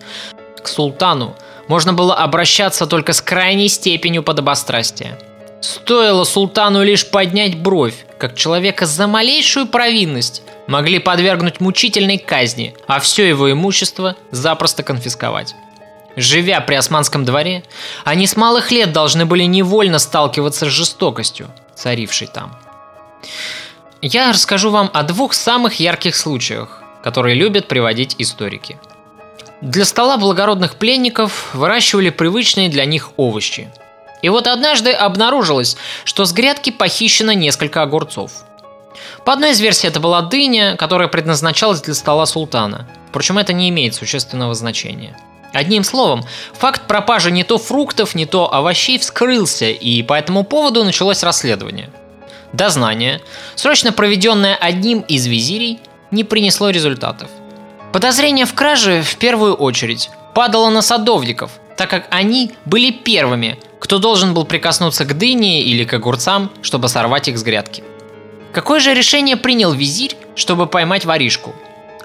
[0.60, 1.36] К султану
[1.68, 5.20] можно было обращаться только с крайней степенью подобострастия.
[5.62, 13.00] Стоило султану лишь поднять бровь, как человека за малейшую провинность могли подвергнуть мучительной казни, а
[13.00, 15.54] все его имущество запросто конфисковать.
[16.16, 17.64] Живя при османском дворе,
[18.04, 22.58] они с малых лет должны были невольно сталкиваться с жестокостью, царившей там.
[24.02, 28.78] Я расскажу вам о двух самых ярких случаях, которые любят приводить историки.
[29.62, 33.70] Для стола благородных пленников выращивали привычные для них овощи.
[34.22, 38.32] И вот однажды обнаружилось, что с грядки похищено несколько огурцов.
[39.26, 42.88] По одной из версий это была дыня, которая предназначалась для стола султана.
[43.10, 45.18] Впрочем, это не имеет существенного значения.
[45.54, 50.84] Одним словом, факт пропажи не то фруктов, не то овощей вскрылся, и по этому поводу
[50.84, 51.90] началось расследование.
[52.54, 53.22] Дознание,
[53.56, 55.80] срочно проведенное одним из визирей,
[56.12, 57.30] не принесло результатов.
[57.92, 63.98] Подозрение в краже в первую очередь падало на садовников, так как они были первыми, кто
[63.98, 67.84] должен был прикоснуться к дыне или к огурцам, чтобы сорвать их с грядки.
[68.54, 71.56] Какое же решение принял визирь, чтобы поймать воришку?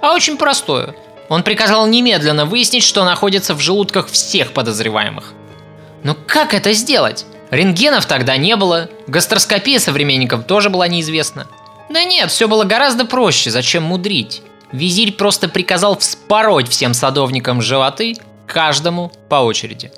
[0.04, 0.94] а очень простое.
[1.30, 5.32] Он приказал немедленно выяснить, что находится в желудках всех подозреваемых.
[6.02, 7.24] Но как это сделать?
[7.50, 11.46] Рентгенов тогда не было, гастроскопия современникам тоже была неизвестна.
[11.90, 14.42] Да нет, все было гораздо проще, зачем мудрить?
[14.72, 18.16] Визирь просто приказал вспороть всем садовникам животы,
[18.46, 19.92] каждому по очереди.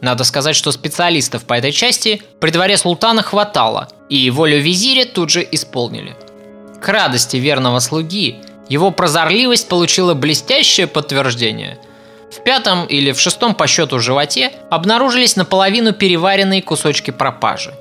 [0.00, 5.30] Надо сказать, что специалистов по этой части при дворе султана хватало, и волю визиря тут
[5.30, 6.16] же исполнили.
[6.82, 11.78] К радости верного слуги его прозорливость получила блестящее подтверждение.
[12.32, 17.74] В пятом или в шестом по счету животе обнаружились наполовину переваренные кусочки пропажи.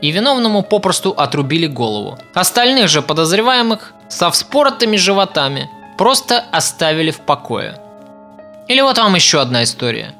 [0.00, 2.18] И виновному попросту отрубили голову.
[2.34, 7.80] Остальных же подозреваемых со вспоротыми животами просто оставили в покое.
[8.68, 10.14] Или вот вам еще одна история.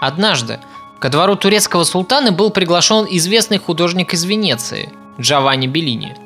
[0.00, 0.58] Однажды
[1.00, 6.16] ко двору турецкого султана был приглашен известный художник из Венеции Джованни Беллини.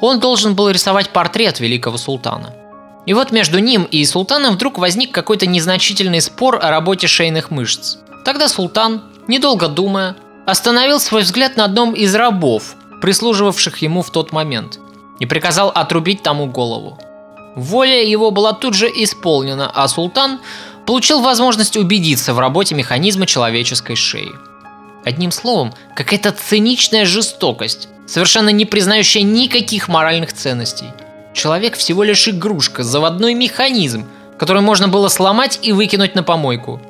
[0.00, 2.54] Он должен был рисовать портрет великого султана.
[3.06, 7.96] И вот между ним и султаном вдруг возник какой-то незначительный спор о работе шейных мышц.
[8.24, 10.14] Тогда султан, недолго думая,
[10.48, 14.78] остановил свой взгляд на одном из рабов, прислуживавших ему в тот момент,
[15.18, 16.98] и приказал отрубить тому голову.
[17.54, 20.40] Воля его была тут же исполнена, а султан
[20.86, 24.30] получил возможность убедиться в работе механизма человеческой шеи.
[25.04, 30.86] Одним словом, какая-то циничная жестокость, совершенно не признающая никаких моральных ценностей.
[31.34, 34.06] Человек всего лишь игрушка, заводной механизм,
[34.38, 36.80] который можно было сломать и выкинуть на помойку.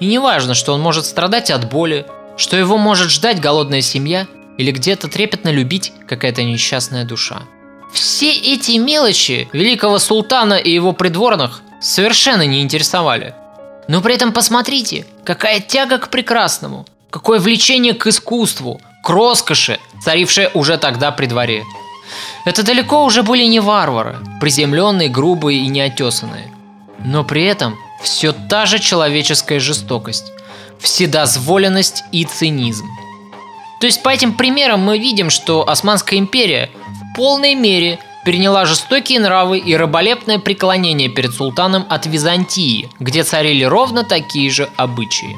[0.00, 2.04] И не важно, что он может страдать от боли,
[2.38, 7.42] что его может ждать голодная семья или где-то трепетно любить какая-то несчастная душа.
[7.92, 13.34] Все эти мелочи великого султана и его придворных совершенно не интересовали.
[13.88, 20.50] Но при этом посмотрите, какая тяга к прекрасному, какое влечение к искусству, к роскоши, царившее
[20.54, 21.64] уже тогда при дворе.
[22.44, 26.52] Это далеко уже были не варвары, приземленные, грубые и неотесанные.
[27.04, 30.32] Но при этом все та же человеческая жестокость,
[30.80, 32.86] вседозволенность и цинизм.
[33.80, 39.20] То есть по этим примерам мы видим, что Османская империя в полной мере переняла жестокие
[39.20, 45.34] нравы и раболепное преклонение перед султаном от Византии, где царили ровно такие же обычаи.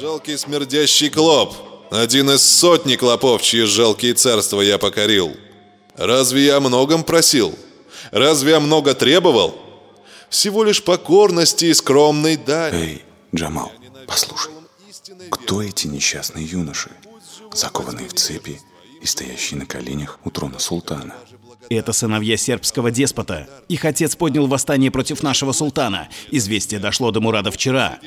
[0.00, 1.54] Жалкий смердящий клоп.
[1.90, 5.36] Один из сотни клопов, чьи жалкие царства я покорил.
[5.96, 7.54] Разве я о многом просил?
[8.10, 9.56] Разве я много требовал?
[10.28, 12.76] Всего лишь покорности и скромной дани.
[12.76, 13.72] Эй, Джамал,
[14.06, 14.52] послушай.
[15.30, 16.90] Кто эти несчастные юноши,
[17.52, 18.60] закованные в цепи
[19.00, 21.14] и стоящие на коленях у трона султана?
[21.68, 23.48] Это сыновья сербского деспота.
[23.68, 26.08] Их отец поднял восстание против нашего султана.
[26.30, 27.98] Известие дошло до Мурада вчера.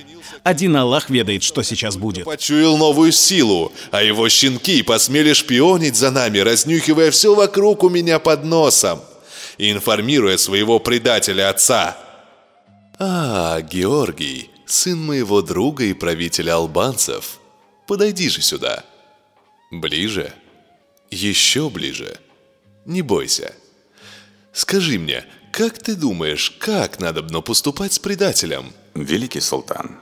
[0.44, 2.26] Один Аллах ведает, что сейчас будет.
[2.26, 8.20] Почуял новую силу, а его щенки посмели шпионить за нами, разнюхивая все вокруг у меня
[8.20, 9.02] под носом
[9.60, 11.98] и информируя своего предателя отца.
[12.98, 17.40] А, Георгий, сын моего друга и правителя албанцев,
[17.86, 18.84] подойди же сюда.
[19.70, 20.34] Ближе.
[21.12, 22.18] Еще ближе.
[22.86, 23.54] Не бойся.
[24.54, 28.74] Скажи мне, как ты думаешь, как надобно поступать с предателем?
[28.96, 30.00] Великий султан,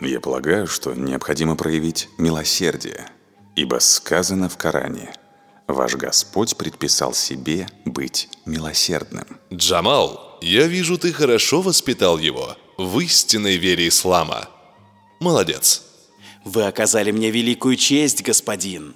[0.00, 3.06] я полагаю, что необходимо проявить милосердие,
[3.54, 5.12] ибо сказано в Коране,
[5.66, 9.26] ваш Господь предписал себе быть милосердным.
[9.52, 14.48] Джамал, я вижу, ты хорошо воспитал его в истинной вере ислама.
[15.20, 15.82] Молодец.
[16.44, 18.94] Вы оказали мне великую честь, господин.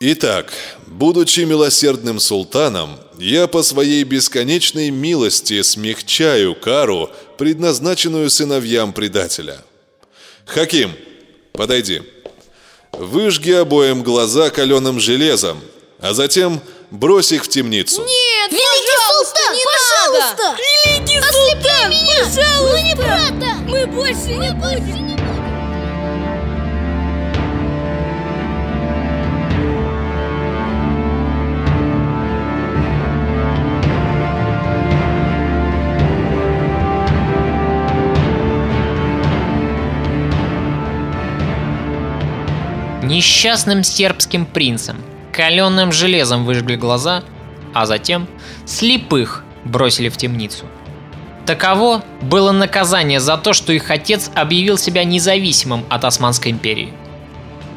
[0.00, 0.52] Итак,
[0.86, 9.62] будучи милосердным султаном, я по своей бесконечной милости смягчаю кару, предназначенную сыновьям предателя.
[10.46, 10.90] Хаким,
[11.52, 12.02] подойди.
[12.92, 15.60] Выжги обоим глаза каленым железом,
[15.98, 18.02] а затем брось их в темницу.
[18.02, 20.42] Нет, Великий султан, не пожалуйста!
[20.44, 20.58] Надо!
[20.60, 22.16] Великий Ослепи султан, меня!
[22.18, 22.44] пожалуйста!
[22.60, 23.46] Ну не правда!
[23.66, 25.11] Мы больше не будем!
[43.12, 44.96] Несчастным сербским принцам
[45.34, 47.22] каленым железом выжгли глаза,
[47.74, 48.26] а затем
[48.64, 50.64] слепых бросили в темницу.
[51.44, 56.94] Таково было наказание за то, что их отец объявил себя независимым от Османской империи.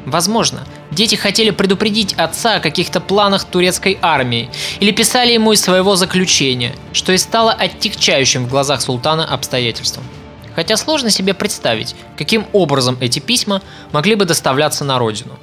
[0.06, 5.98] Возможно, дети хотели предупредить отца о каких-то планах турецкой армии или писали ему из своего
[5.98, 10.06] заключения, что и стало оттягчающим в глазах султана обстоятельством.
[10.56, 15.38] Хотя сложно себе представить, каким образом эти письма могли бы доставляться на родину.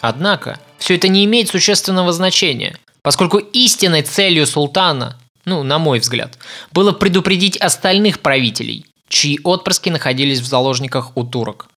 [0.00, 6.38] Однако, все это не имеет существенного значения, поскольку истинной целью султана, ну, на мой взгляд,
[6.72, 11.68] было предупредить остальных правителей, чьи отпрыски находились в заложниках у турок.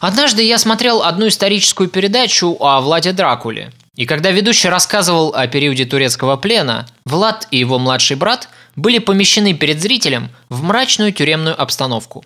[0.00, 5.84] Однажды я смотрел одну историческую передачу о Владе Дракуле, и когда ведущий рассказывал о периоде
[5.84, 12.24] турецкого плена, Влад и его младший брат были помещены перед зрителем в мрачную тюремную обстановку.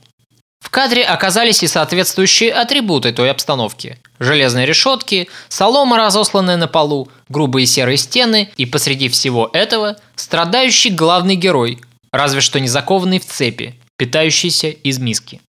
[0.60, 3.98] В кадре оказались и соответствующие атрибуты той обстановки.
[4.18, 11.36] Железные решетки, солома, разосланная на полу, грубые серые стены и посреди всего этого страдающий главный
[11.36, 11.80] герой,
[12.12, 15.40] разве что не закованный в цепи, питающийся из миски.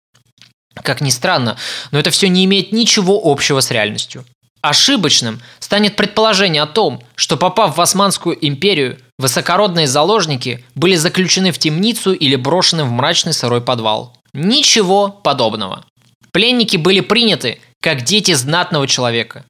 [0.73, 1.57] Как ни странно,
[1.91, 4.23] но это все не имеет ничего общего с реальностью.
[4.63, 11.57] Ошибочным станет предположение о том, что попав в Османскую империю, высокородные заложники были заключены в
[11.57, 14.15] темницу или брошены в мрачный сырой подвал.
[14.31, 15.83] Ничего подобного.
[16.31, 19.43] Пленники были приняты как дети знатного человека.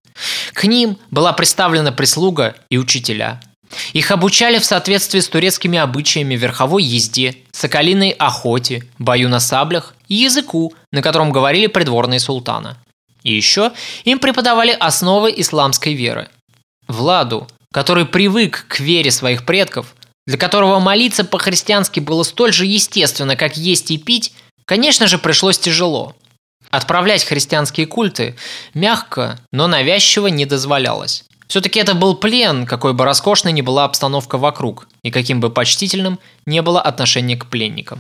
[0.52, 3.40] К ним была представлена прислуга и учителя.
[3.94, 10.16] Их обучали в соответствии с турецкими обычаями верховой езде, соколиной охоте, бою на саблях и
[10.16, 12.78] языку, на котором говорили придворные султана.
[13.24, 13.72] И еще
[14.04, 16.30] им преподавали основы исламской веры.
[16.88, 19.96] Владу, который привык к вере своих предков,
[20.28, 24.34] для которого молиться по-христиански было столь же естественно, как есть и пить,
[24.66, 26.16] конечно же, пришлось тяжело.
[26.70, 28.36] Отправлять христианские культы
[28.74, 31.24] мягко, но навязчиво не дозволялось.
[31.48, 36.20] Все-таки это был плен, какой бы роскошной ни была обстановка вокруг, и каким бы почтительным
[36.46, 38.00] не было отношение к пленникам.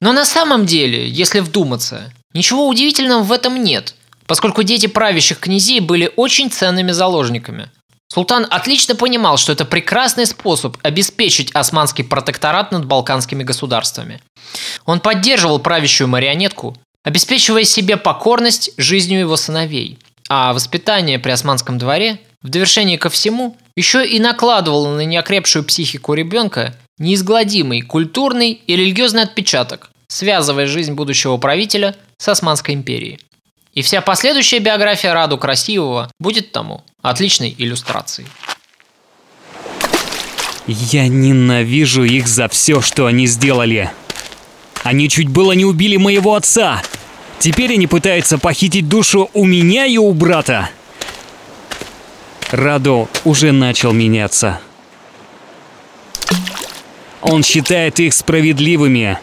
[0.00, 3.94] Но на самом деле, если вдуматься, ничего удивительного в этом нет,
[4.26, 7.70] поскольку дети правящих князей были очень ценными заложниками.
[8.08, 14.20] Султан отлично понимал, что это прекрасный способ обеспечить османский протекторат над балканскими государствами.
[14.84, 19.98] Он поддерживал правящую марионетку, обеспечивая себе покорность жизнью его сыновей.
[20.28, 26.14] А воспитание при османском дворе, в довершение ко всему, еще и накладывало на неокрепшую психику
[26.14, 33.18] ребенка неизгладимый культурный и религиозный отпечаток, связывая жизнь будущего правителя с Османской империей.
[33.72, 38.28] И вся последующая биография Раду Красивого будет тому отличной иллюстрацией.
[40.66, 43.90] Я ненавижу их за все, что они сделали.
[44.82, 46.82] Они чуть было не убили моего отца.
[47.38, 50.70] Теперь они пытаются похитить душу у меня и у брата.
[52.50, 54.60] Радо уже начал меняться.
[57.20, 59.18] Он считает их справедливыми.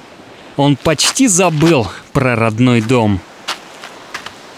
[0.57, 3.19] Он почти забыл про родной дом.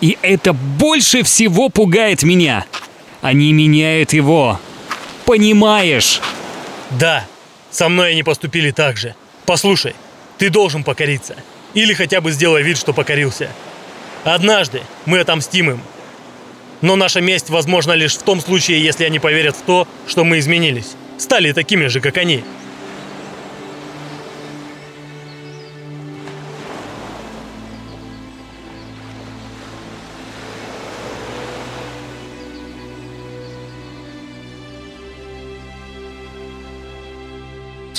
[0.01, 2.65] И это больше всего пугает меня.
[3.21, 4.59] Они меняют его.
[5.25, 6.19] Понимаешь?
[6.91, 7.25] Да,
[7.71, 9.15] со мной они поступили так же.
[9.45, 9.95] Послушай,
[10.37, 11.35] ты должен покориться.
[11.73, 13.49] Или хотя бы сделай вид, что покорился.
[14.23, 15.81] Однажды мы отомстим им.
[16.81, 20.39] Но наша месть возможна лишь в том случае, если они поверят в то, что мы
[20.39, 20.95] изменились.
[21.17, 22.43] Стали такими же, как они.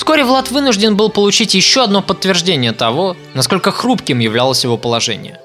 [0.05, 5.41] Вскоре Влад вынужден был получить еще одно подтверждение того, насколько хрупким являлось его положение.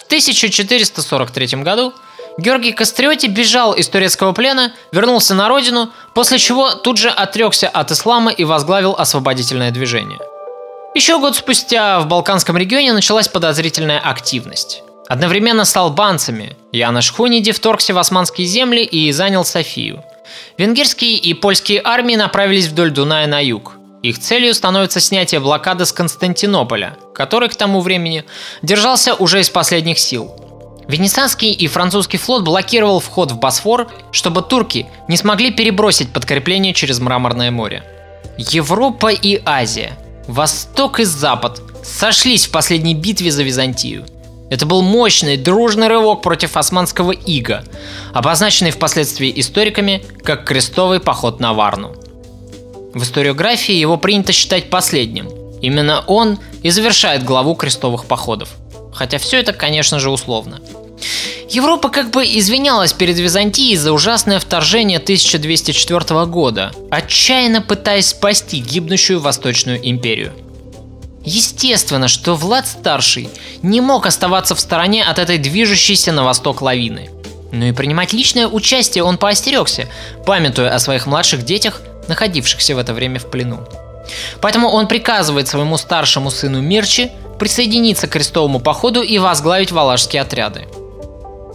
[0.00, 1.94] В 1443 году
[2.36, 7.92] Георгий Кастриоти бежал из турецкого плена, вернулся на родину, после чего тут же отрекся от
[7.92, 10.18] ислама и возглавил освободительное движение.
[10.96, 14.82] Еще год спустя в Балканском регионе началась подозрительная активность.
[15.08, 20.02] Одновременно с албанцами Янош Хуниди вторгся в османские земли и занял Софию.
[20.58, 23.75] Венгерские и польские армии направились вдоль Дуная на юг.
[24.02, 28.24] Их целью становится снятие блокады с Константинополя, который к тому времени
[28.62, 30.34] держался уже из последних сил.
[30.88, 37.00] Венецианский и французский флот блокировал вход в Босфор, чтобы турки не смогли перебросить подкрепление через
[37.00, 37.82] Мраморное море.
[38.38, 44.06] Европа и Азия, Восток и Запад сошлись в последней битве за Византию.
[44.48, 47.64] Это был мощный, дружный рывок против османского ига,
[48.12, 51.96] обозначенный впоследствии историками как крестовый поход на Варну.
[52.96, 55.28] В историографии его принято считать последним.
[55.60, 58.48] Именно он и завершает главу крестовых походов.
[58.90, 60.62] Хотя все это, конечно же, условно.
[61.50, 69.20] Европа как бы извинялась перед Византией за ужасное вторжение 1204 года, отчаянно пытаясь спасти гибнущую
[69.20, 70.32] Восточную империю.
[71.22, 73.28] Естественно, что Влад Старший
[73.60, 77.10] не мог оставаться в стороне от этой движущейся на восток лавины.
[77.52, 79.86] Но и принимать личное участие он поостерегся,
[80.24, 83.66] памятуя о своих младших детях находившихся в это время в плену.
[84.40, 90.66] Поэтому он приказывает своему старшему сыну Мирчи присоединиться к крестовому походу и возглавить валашские отряды.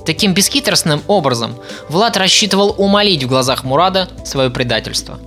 [0.05, 1.55] Таким бесхитростным образом
[1.89, 5.19] Влад рассчитывал умолить в глазах Мурада свое предательство.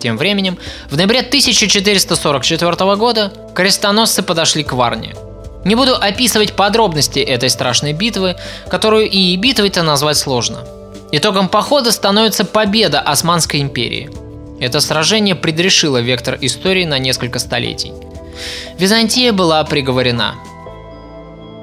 [0.00, 5.14] Тем временем, в ноябре 1444 года крестоносцы подошли к Варне.
[5.64, 8.36] Не буду описывать подробности этой страшной битвы,
[8.70, 10.64] которую и битвой-то назвать сложно.
[11.10, 14.08] Итогом похода становится победа Османской империи.
[14.60, 17.92] Это сражение предрешило вектор истории на несколько столетий.
[18.78, 20.34] Византия была приговорена–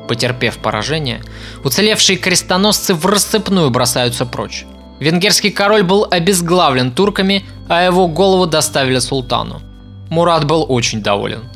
[0.07, 1.21] Потерпев поражение,
[1.63, 4.65] уцелевшие крестоносцы в рассыпную бросаются прочь.
[4.99, 9.61] Венгерский король был обезглавлен турками, а его голову доставили султану.
[10.09, 11.49] Мурат был очень доволен.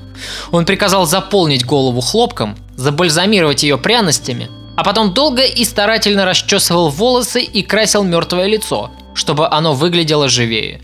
[0.51, 7.41] Он приказал заполнить голову хлопком, забальзамировать ее пряностями, а потом долго и старательно расчесывал волосы
[7.41, 10.81] и красил мертвое лицо, чтобы оно выглядело живее.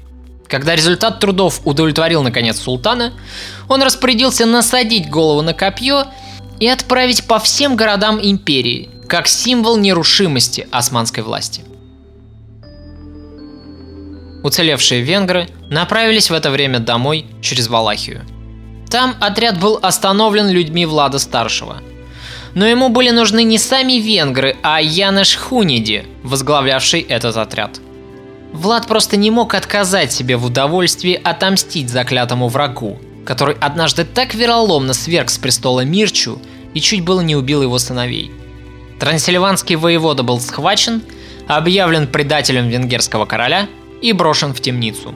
[0.48, 3.14] Когда результат трудов удовлетворил наконец султана,
[3.68, 6.06] он распорядился насадить голову на копье
[6.60, 11.64] и отправить по всем городам империи, как символ нерушимости османской власти.
[14.44, 18.24] Уцелевшие венгры направились в это время домой через Валахию.
[18.90, 21.82] Там отряд был остановлен людьми Влада Старшего.
[22.54, 27.82] Но ему были нужны не сами венгры, а Янеш Хуниди, возглавлявший этот отряд.
[28.56, 34.94] Влад просто не мог отказать себе в удовольствии отомстить заклятому врагу, который однажды так вероломно
[34.94, 36.40] сверг с престола Мирчу
[36.74, 38.32] и чуть было не убил его сыновей.
[38.98, 41.02] Трансильванский воевода был схвачен,
[41.50, 43.68] объявлен предателем венгерского короля
[44.02, 45.14] и брошен в темницу.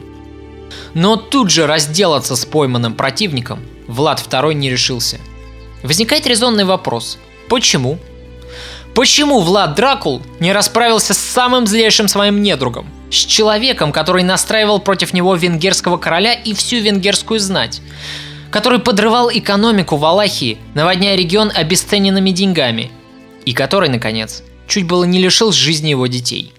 [0.93, 5.17] Но тут же разделаться с пойманным противником Влад II не решился.
[5.81, 7.17] Возникает резонный вопрос.
[7.47, 7.99] Почему?
[8.93, 12.98] Почему Влад Дракул не расправился с самым злейшим своим недругом?
[13.11, 17.81] С человеком, который настраивал против него венгерского короля и всю венгерскую знать?
[18.51, 22.91] Который подрывал экономику Валахии, наводняя регион обесцененными деньгами?
[23.45, 26.53] И который, наконец, чуть было не лишил жизни его детей–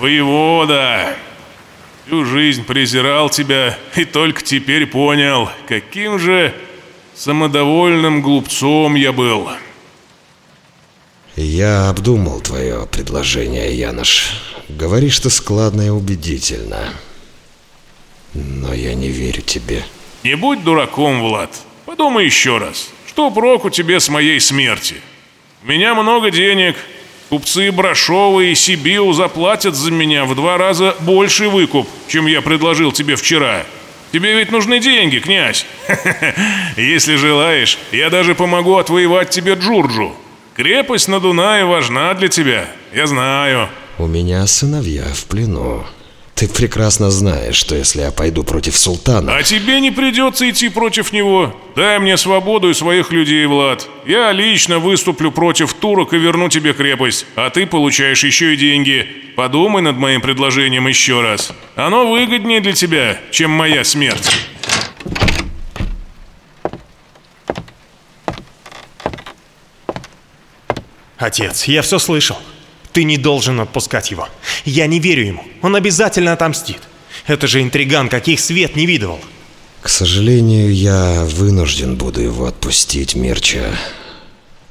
[0.00, 1.16] воевода,
[2.06, 6.54] всю жизнь презирал тебя и только теперь понял, каким же
[7.14, 9.48] самодовольным глупцом я был.
[11.36, 14.32] Я обдумал твое предложение, Янош.
[14.68, 16.92] Говоришь ты складно и убедительно.
[18.34, 19.84] Но я не верю тебе.
[20.22, 21.50] Не будь дураком, Влад.
[21.86, 22.90] Подумай еще раз.
[23.06, 24.96] Что проку тебе с моей смерти?
[25.62, 26.76] У меня много денег,
[27.30, 32.90] Купцы Брашова и Сибиу заплатят за меня в два раза больший выкуп, чем я предложил
[32.90, 33.64] тебе вчера.
[34.10, 35.64] Тебе ведь нужны деньги, князь.
[36.76, 40.12] Если желаешь, я даже помогу отвоевать тебе Джурджу.
[40.56, 43.68] Крепость на Дунае важна для тебя, я знаю.
[43.98, 45.84] У меня сыновья в плену.
[46.40, 49.36] Ты прекрасно знаешь, что если я пойду против султана...
[49.36, 51.54] А тебе не придется идти против него.
[51.76, 53.86] Дай мне свободу и своих людей, Влад.
[54.06, 57.26] Я лично выступлю против турок и верну тебе крепость.
[57.36, 59.06] А ты получаешь еще и деньги.
[59.36, 61.52] Подумай над моим предложением еще раз.
[61.76, 64.30] Оно выгоднее для тебя, чем моя смерть.
[71.18, 72.38] Отец, я все слышал.
[72.92, 74.28] Ты не должен отпускать его.
[74.64, 75.44] Я не верю ему.
[75.62, 76.80] Он обязательно отомстит.
[77.26, 79.20] Это же интриган, каких свет не видывал.
[79.80, 83.74] К сожалению, я вынужден буду его отпустить, Мирча.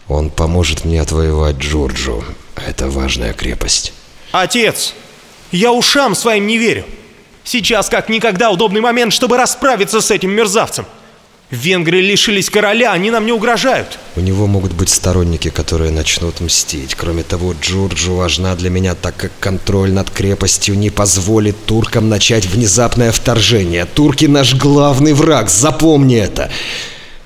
[0.08, 2.24] Он поможет мне отвоевать Джорджу.
[2.56, 3.94] Это важная крепость.
[4.32, 4.94] Отец,
[5.52, 6.86] я ушам своим не верю.
[7.44, 10.86] Сейчас как никогда удобный момент, чтобы расправиться с этим мерзавцем.
[11.52, 13.98] Венгры лишились короля, они нам не угрожают.
[14.16, 16.94] У него могут быть сторонники, которые начнут мстить.
[16.94, 22.46] Кроме того, Джорджу важна для меня, так как контроль над крепостью не позволит туркам начать
[22.46, 23.86] внезапное вторжение.
[23.86, 26.52] Турки наш главный враг, запомни это.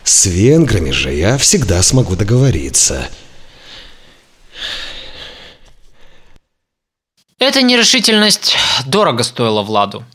[0.05, 3.09] С венграми же я всегда смогу договориться.
[7.39, 8.55] Эта нерешительность
[8.85, 10.05] дорого стоила Владу.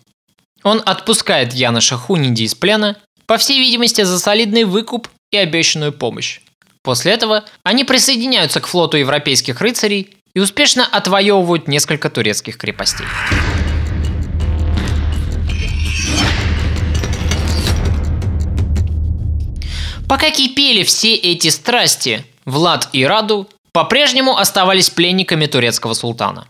[0.63, 2.97] Он отпускает Яноша Хуниди из плена
[3.29, 6.41] по всей видимости, за солидный выкуп и обещанную помощь.
[6.83, 13.07] После этого они присоединяются к флоту европейских рыцарей и успешно отвоевывают несколько турецких крепостей.
[20.09, 26.49] Пока кипели все эти страсти, Влад и Раду по-прежнему оставались пленниками турецкого султана.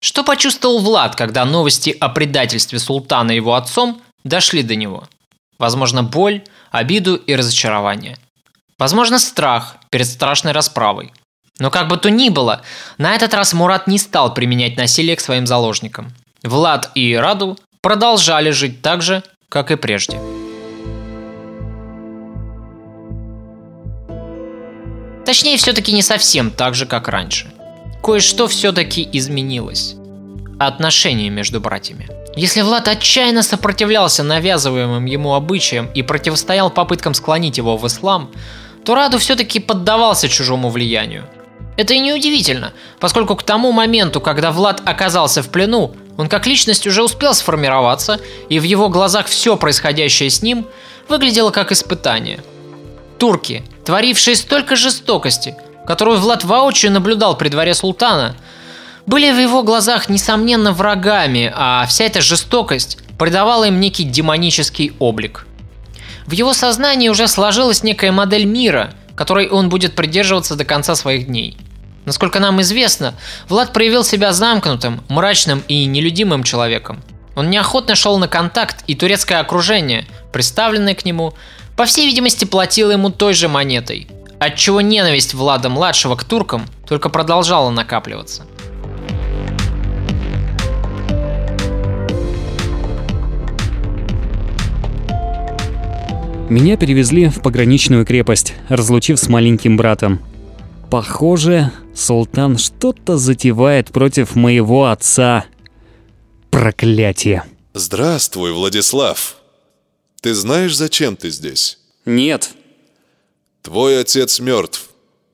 [0.00, 5.08] Что почувствовал Влад, когда новости о предательстве султана его отцом дошли до него–
[5.58, 8.18] Возможно, боль, обиду и разочарование.
[8.78, 11.12] Возможно, страх перед страшной расправой.
[11.58, 12.60] Но как бы то ни было,
[12.98, 16.12] на этот раз Мурат не стал применять насилие к своим заложникам.
[16.42, 20.18] Влад и Раду продолжали жить так же, как и прежде.
[25.24, 27.52] Точнее, все-таки не совсем так же, как раньше.
[28.02, 29.96] Кое-что все-таки изменилось.
[30.60, 32.15] Отношения между братьями.
[32.36, 38.30] Если Влад отчаянно сопротивлялся навязываемым ему обычаям и противостоял попыткам склонить его в ислам,
[38.84, 41.24] то Раду все-таки поддавался чужому влиянию.
[41.78, 46.86] Это и неудивительно, поскольку к тому моменту, когда Влад оказался в плену, он как личность
[46.86, 48.20] уже успел сформироваться,
[48.50, 50.66] и в его глазах все происходящее с ним
[51.08, 52.40] выглядело как испытание.
[53.18, 55.56] Турки, творившие столько жестокости,
[55.86, 58.36] которую Влад воочию наблюдал при дворе султана,
[59.06, 65.46] были в его глазах несомненно врагами, а вся эта жестокость придавала им некий демонический облик.
[66.26, 71.26] В его сознании уже сложилась некая модель мира, которой он будет придерживаться до конца своих
[71.26, 71.56] дней.
[72.04, 73.14] Насколько нам известно,
[73.48, 77.02] Влад проявил себя замкнутым, мрачным и нелюдимым человеком.
[77.34, 81.34] Он неохотно шел на контакт, и турецкое окружение, представленное к нему,
[81.76, 87.70] по всей видимости, платило ему той же монетой, отчего ненависть Влада-младшего к туркам только продолжала
[87.70, 88.46] накапливаться.
[96.48, 100.20] Меня перевезли в пограничную крепость, разлучив с маленьким братом.
[100.90, 105.46] Похоже, султан что-то затевает против моего отца.
[106.50, 107.42] Проклятие.
[107.74, 109.38] Здравствуй, Владислав.
[110.20, 111.78] Ты знаешь, зачем ты здесь?
[112.04, 112.50] Нет.
[113.62, 114.90] Твой отец мертв.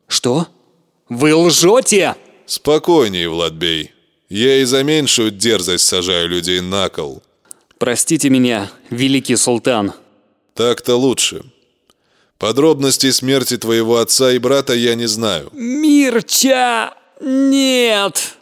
[0.09, 0.47] Что?
[1.11, 2.17] Вы лжете?
[2.47, 3.93] Спокойнее, Владбей.
[4.31, 7.23] Я и за меньшую дерзость сажаю людей на кол.
[7.79, 9.93] Простите меня, великий султан.
[10.55, 11.45] Так-то лучше.
[12.39, 15.51] Подробностей смерти твоего отца и брата я не знаю.
[15.53, 16.95] Мирча!
[17.21, 18.37] Нет!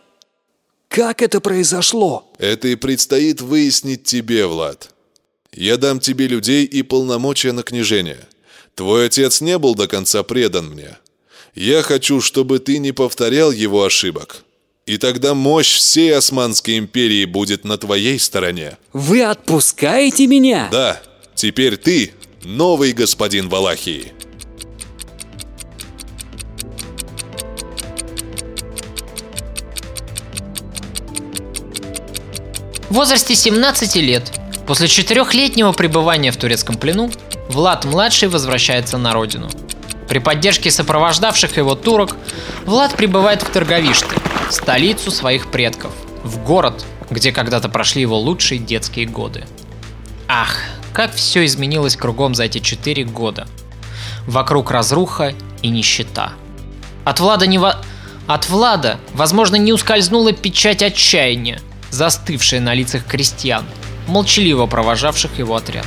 [0.88, 2.32] Как это произошло?
[2.38, 4.90] Это и предстоит выяснить тебе, Влад.
[5.52, 8.26] Я дам тебе людей и полномочия на княжение.
[8.74, 10.96] Твой отец не был до конца предан мне.
[11.54, 14.44] Я хочу, чтобы ты не повторял его ошибок.
[14.86, 18.78] И тогда мощь всей Османской империи будет на твоей стороне.
[18.92, 20.68] Вы отпускаете меня?
[20.72, 21.02] Да,
[21.40, 22.12] теперь ты
[22.44, 24.12] новый господин Валахии.
[32.90, 37.10] В возрасте 17 лет, после четырехлетнего пребывания в турецком плену,
[37.48, 39.48] Влад-младший возвращается на родину.
[40.10, 42.18] При поддержке сопровождавших его турок,
[42.66, 44.14] Влад прибывает в Торговишты,
[44.50, 49.46] столицу своих предков, в город, где когда-то прошли его лучшие детские годы.
[50.28, 50.58] Ах,
[50.92, 53.46] как все изменилось кругом за эти четыре года.
[54.26, 56.32] Вокруг разруха и нищета.
[57.04, 57.76] От Влада не во...
[58.26, 61.60] От Влада, возможно, не ускользнула печать отчаяния,
[61.90, 63.64] застывшая на лицах крестьян,
[64.06, 65.86] молчаливо провожавших его отряд.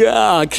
[0.00, 0.54] Как?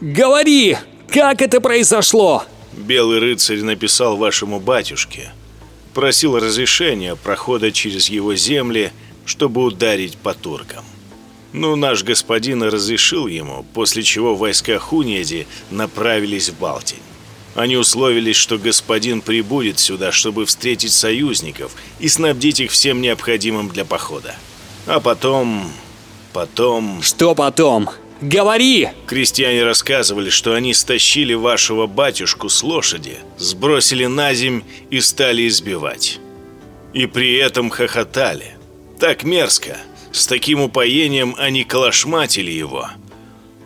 [0.00, 0.76] Говори,
[1.12, 2.44] как это произошло?
[2.72, 5.32] Белый рыцарь написал вашему батюшке.
[5.92, 8.92] Просил разрешения прохода через его земли,
[9.24, 10.84] чтобы ударить по туркам.
[11.52, 17.02] Ну, наш господин разрешил ему, после чего войска Хуньяди направились в Балтень.
[17.56, 23.84] Они условились, что господин прибудет сюда, чтобы встретить союзников и снабдить их всем необходимым для
[23.84, 24.36] похода.
[24.86, 25.72] А потом...
[26.32, 27.02] потом...
[27.02, 27.90] Что потом?
[28.20, 28.88] Говори!
[29.06, 36.18] Крестьяне рассказывали, что они стащили вашего батюшку с лошади, сбросили на земь и стали избивать.
[36.92, 38.56] И при этом хохотали.
[38.98, 39.78] Так мерзко.
[40.10, 42.88] С таким упоением они калашматили его,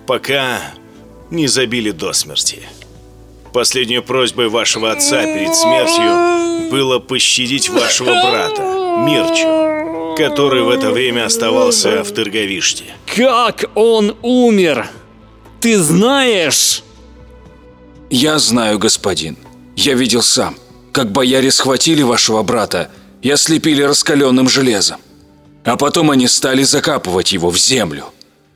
[0.06, 0.60] пока
[1.30, 2.62] не забили до смерти.
[3.54, 8.62] Последней просьбой вашего отца перед смертью было пощадить вашего брата,
[9.06, 9.61] Мирчу,
[10.16, 12.84] который в это время оставался в Торговиште.
[13.06, 14.88] Как он умер?
[15.60, 16.82] Ты знаешь?
[18.10, 19.36] Я знаю, господин.
[19.76, 20.56] Я видел сам,
[20.92, 22.90] как бояре схватили вашего брата
[23.22, 25.00] и ослепили раскаленным железом.
[25.64, 28.06] А потом они стали закапывать его в землю.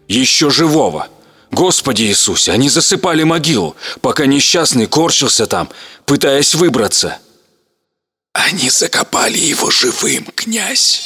[0.08, 1.08] Еще живого.
[1.52, 5.68] Господи Иисусе, они засыпали могилу, пока несчастный корчился там,
[6.04, 7.18] пытаясь выбраться.
[8.32, 11.00] Они закопали его живым, князь.